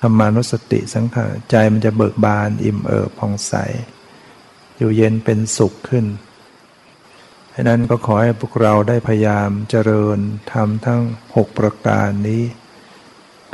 [0.00, 3.54] ธรรมานุสติสังขารใจมันจะเบิกบานอิ่มเอิบผ่องใส
[4.78, 6.06] อยู่เย็นเป็นสุขขึ้น
[7.54, 10.18] ฉะนั้นก็ขอให้พวกเราได้พยายามเจริญ
[10.52, 11.02] ทำทั้ง
[11.36, 12.42] หกประการนี้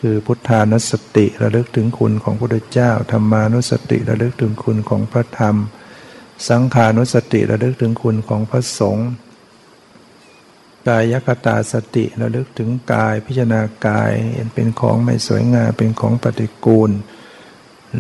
[0.01, 5.57] คือพุทธานุสติระลึกถึงคุณของพระพุทธเจ้าธรรมานุสติระลึกถึงคุณของพระธรรม
[6.49, 9.09] สังขานุสติระลึกถึงคุณของพระสงฆ์
[10.89, 16.91] กายคตาสติระลึกถึงกายพิจารณากายเห็นเป็นของไม่สวยงามเป็นของปฏิกูล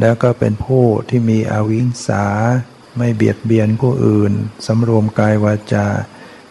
[0.01, 2.27] แล้วก็เป็นผู้ที่มีอวิงสา
[2.97, 4.33] ไม่เบียดเบียนผู้อื่น
[4.67, 5.87] สำรวมกายวาจา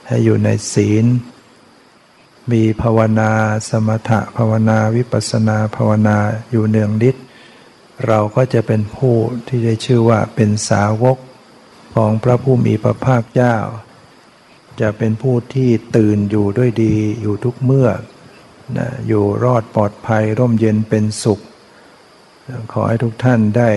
[0.08, 1.06] ให้อยู่ในศีล
[2.52, 3.32] มีภาวนา
[3.70, 6.18] สมถะภาวนาวิปัสนาภาวนา
[6.52, 7.16] อยู่เนืองนิด
[8.08, 9.16] เราก็จะเป็นผู้
[9.48, 11.18] ที่ได้ชื่อว่าเป็นสาวก
[11.96, 13.56] ของพระผู้มีพระภาคเจ้า
[14.82, 17.90] จะเป็นผู้ที่ตื่นอยู่ด้วยดีอยู่ทุกเมื่อ
[18.78, 21.40] นะอยู่รอดปลอดภัยร่มเย็นเป็นสุข
[22.72, 23.72] ขอให้ทุกท่านได้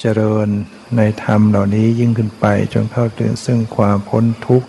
[0.00, 0.48] เจริญ
[0.96, 4.68] ในธรรมเหล่านี้ยิ่งขึ้นไป จนเข้าถึงซึ่งความพ้นทุกข์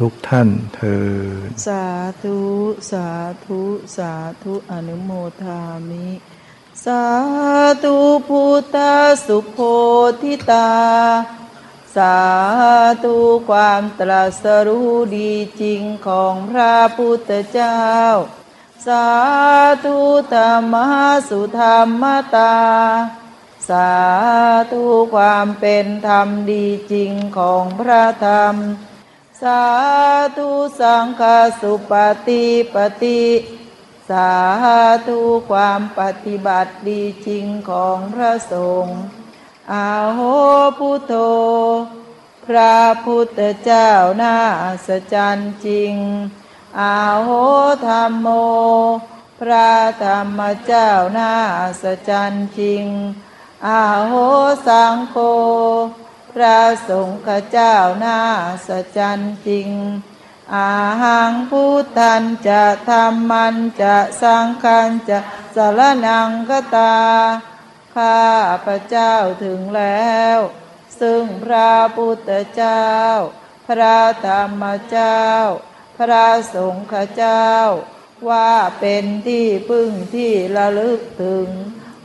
[0.00, 1.06] ทุกท่านเธอ
[1.66, 1.84] สา
[2.22, 2.38] ธุ
[2.90, 3.08] สา
[3.44, 3.60] ธุ
[3.96, 5.10] สาธุอนุโม
[5.42, 6.08] ทามิ
[6.84, 7.04] สา
[7.82, 7.96] ธุ
[8.28, 8.76] พุทธ
[9.26, 9.56] สุโพ
[10.20, 10.70] ธิตา
[11.96, 12.18] สา
[13.04, 13.16] ธุ
[13.50, 17.80] ความตรัสรู้ดีจริงของพระพุทธเจ้า
[18.86, 19.08] สา
[19.84, 19.98] ธุ
[20.34, 20.74] ธรรม
[21.28, 22.56] สุธรรมตา
[23.68, 23.92] สา
[24.72, 24.84] ธุ
[25.14, 28.54] ความเป็นธรรมดีจริงของพระธรรม
[29.42, 29.62] สา
[30.38, 31.22] ธุสังฆ
[31.60, 31.92] สุป
[32.28, 33.22] ฏิปฏิ
[34.10, 34.32] สา
[35.08, 35.20] ธุ
[35.50, 38.98] ความปฏิบัติดีจริงของพระสงฆ์
[39.74, 40.20] อาโห
[40.78, 41.14] พุทโธ
[42.46, 43.90] พระพุทธเจ้า
[44.22, 45.94] น่าอัศจรรย์จริง
[46.80, 47.28] อาโห
[47.86, 48.28] ธรรมโม
[49.40, 49.70] พระ
[50.04, 52.84] ธรรมเจ้าน่าอัศจรรย์จริง
[53.66, 54.14] อาโห
[54.66, 55.16] สังโฆ
[56.32, 56.58] พระ
[56.88, 57.20] สงฆ์
[57.50, 58.18] เจ้าน่า
[58.66, 59.70] สัจจ์จริง
[60.54, 60.70] อา
[61.02, 65.18] หังพุทธันจะธรรมันจะสังขันจะ
[65.54, 66.94] สารนังกตา
[67.96, 68.24] ข้า
[68.66, 69.14] พระเจ้า
[69.44, 70.38] ถึงแล้ว
[71.00, 72.88] ซึ่งพระพุทธเจ้า
[73.68, 75.22] พระธรรมเจ้า
[75.98, 76.86] พระสงฆ์
[77.16, 77.50] เจ้า
[78.30, 81.48] ว่าเป็นที่พึ่งที่ระลึกถึง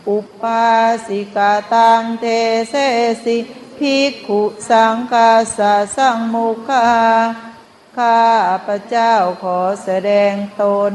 [0.10, 0.70] อุปา
[1.08, 2.26] สิกาตังเท
[2.70, 2.76] เส
[3.26, 3.38] สิ
[3.80, 6.90] ภิกขุสังกาสะสังมุคา
[7.98, 8.24] ข้า
[8.68, 9.14] พระเจ้า
[9.44, 10.94] ขอแสดงตน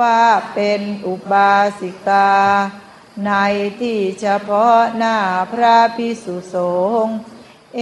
[0.00, 0.22] ว่า
[0.54, 2.30] เป็นอุบาสิกา
[3.26, 3.32] ใน
[3.80, 5.18] ที่เฉพาะหน้า
[5.52, 6.56] พระพิสุส
[7.04, 7.16] งฆ์
[7.76, 7.80] เอ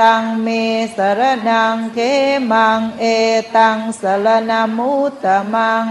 [0.00, 0.48] ตังเม
[0.96, 1.98] สรนังเท
[2.52, 3.04] มัง เอ
[3.56, 5.84] ตังสรนามุตตมัง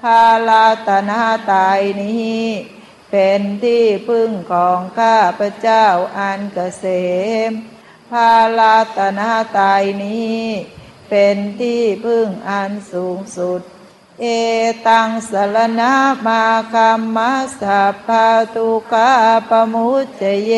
[0.00, 2.42] พาลาตนาตายนี้
[3.10, 5.86] เป็นที่พึ่งของข้าพระเจ้า
[6.18, 6.84] อันเกษ
[7.50, 7.52] ม
[8.10, 10.42] ภาลาตนาตายนี้
[11.10, 13.62] เป็นที่พึ่งอันสูงสุด
[14.20, 14.26] เอ
[14.86, 15.92] ตังสรณา
[16.26, 16.42] มา
[16.72, 19.10] คัมมัสสะพาตุกา
[19.48, 20.52] ปมุจเจเย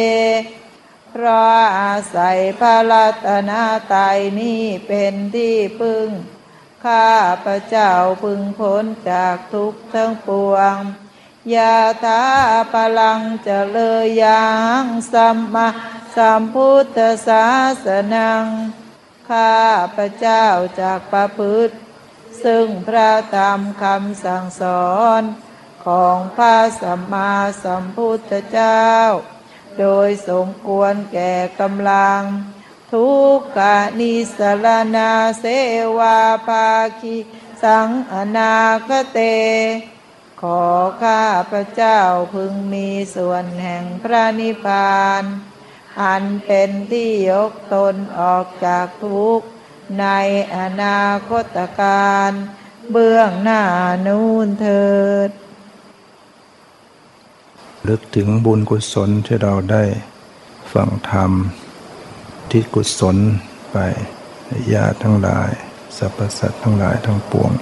[1.11, 6.09] เพราะอาศัยพาลาตนาตายนี้เป็นที่พึ่ง
[6.85, 7.11] ข้า
[7.45, 7.91] พระเจ้า
[8.23, 10.77] พึงพ้นจากทุกข์ทั้งปวง
[11.55, 12.23] ยาตา
[12.73, 14.49] พลังจะเลยยั
[14.83, 15.69] งสัมมา
[16.17, 17.45] สัมพุทธศา
[17.85, 18.45] สนัง
[19.31, 19.59] ข้า
[19.97, 20.45] พระเจ้า
[20.81, 21.75] จากประพฤติ
[22.45, 25.23] ซึ่งพระธรรมคำสั่งสอน
[25.87, 27.33] ของพระสัมมา
[27.63, 28.89] สัมพุทธเจ้า
[29.79, 32.23] โดยสมควรแก่กำลัง
[32.93, 34.67] ทุกกานิสร
[34.97, 35.45] นาเส
[35.99, 36.71] วาภา
[37.01, 37.17] คี
[37.63, 38.57] สังอนา
[38.89, 39.21] คเต
[40.41, 40.65] ขอ
[41.03, 42.01] ข้าพระเจ้า
[42.35, 45.25] พึงมีส่วนแห่งพระนิพพาน
[46.03, 49.49] อันเป็นที่ยกตนออกจากทุกข์
[50.01, 50.07] ใน
[50.57, 52.31] อนาคตการ
[52.91, 53.63] เบื้องหน้า
[54.07, 54.89] นูนเถิ
[55.29, 55.31] ด
[57.89, 59.85] ลึกถึงบุญกุศลที่เราได้
[60.73, 61.33] ฟังธรรม
[62.51, 63.17] ที่กุศล
[63.71, 63.77] ไป
[64.73, 65.51] ญาติทั้งหลาย
[65.97, 67.53] สรรพสัตว์ทั้งหลายทั้งปวง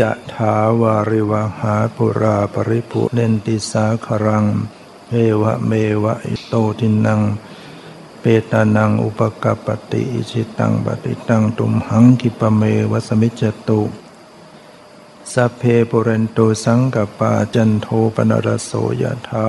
[0.00, 4.44] ยะถาวาริวหาปุราปริปุเนนติสาครัง
[5.10, 5.72] เอวะเม
[6.02, 7.20] วะอิโตทินัง
[8.20, 13.80] เปตานังอุปกปติอิชิตังปฏิตังตุมหังกิปเมวสมิจตุ
[15.32, 19.48] สัพเพปุเรนโตสังกปาจันโทปนรโสยถา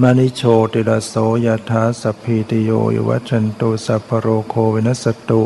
[0.00, 0.42] มณิโช
[0.72, 1.14] ติรโส
[1.46, 2.70] ยถาสัพพิติโย
[3.08, 5.42] วัชันโตสัพพโรโควินัสตุ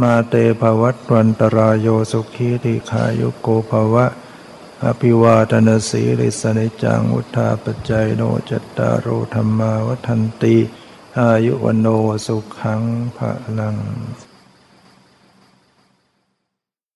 [0.00, 4.06] มาเตภวัตวันตรายโยสุขีติขายุโกภวะ
[4.84, 10.56] อภิวาทนาสีริสนิจังุทธาปจัยโนจัตตารโอธรรมาวัฒนติ
[11.18, 11.86] อายุวโน
[12.26, 12.82] สุขัง
[13.16, 13.76] ภะลัง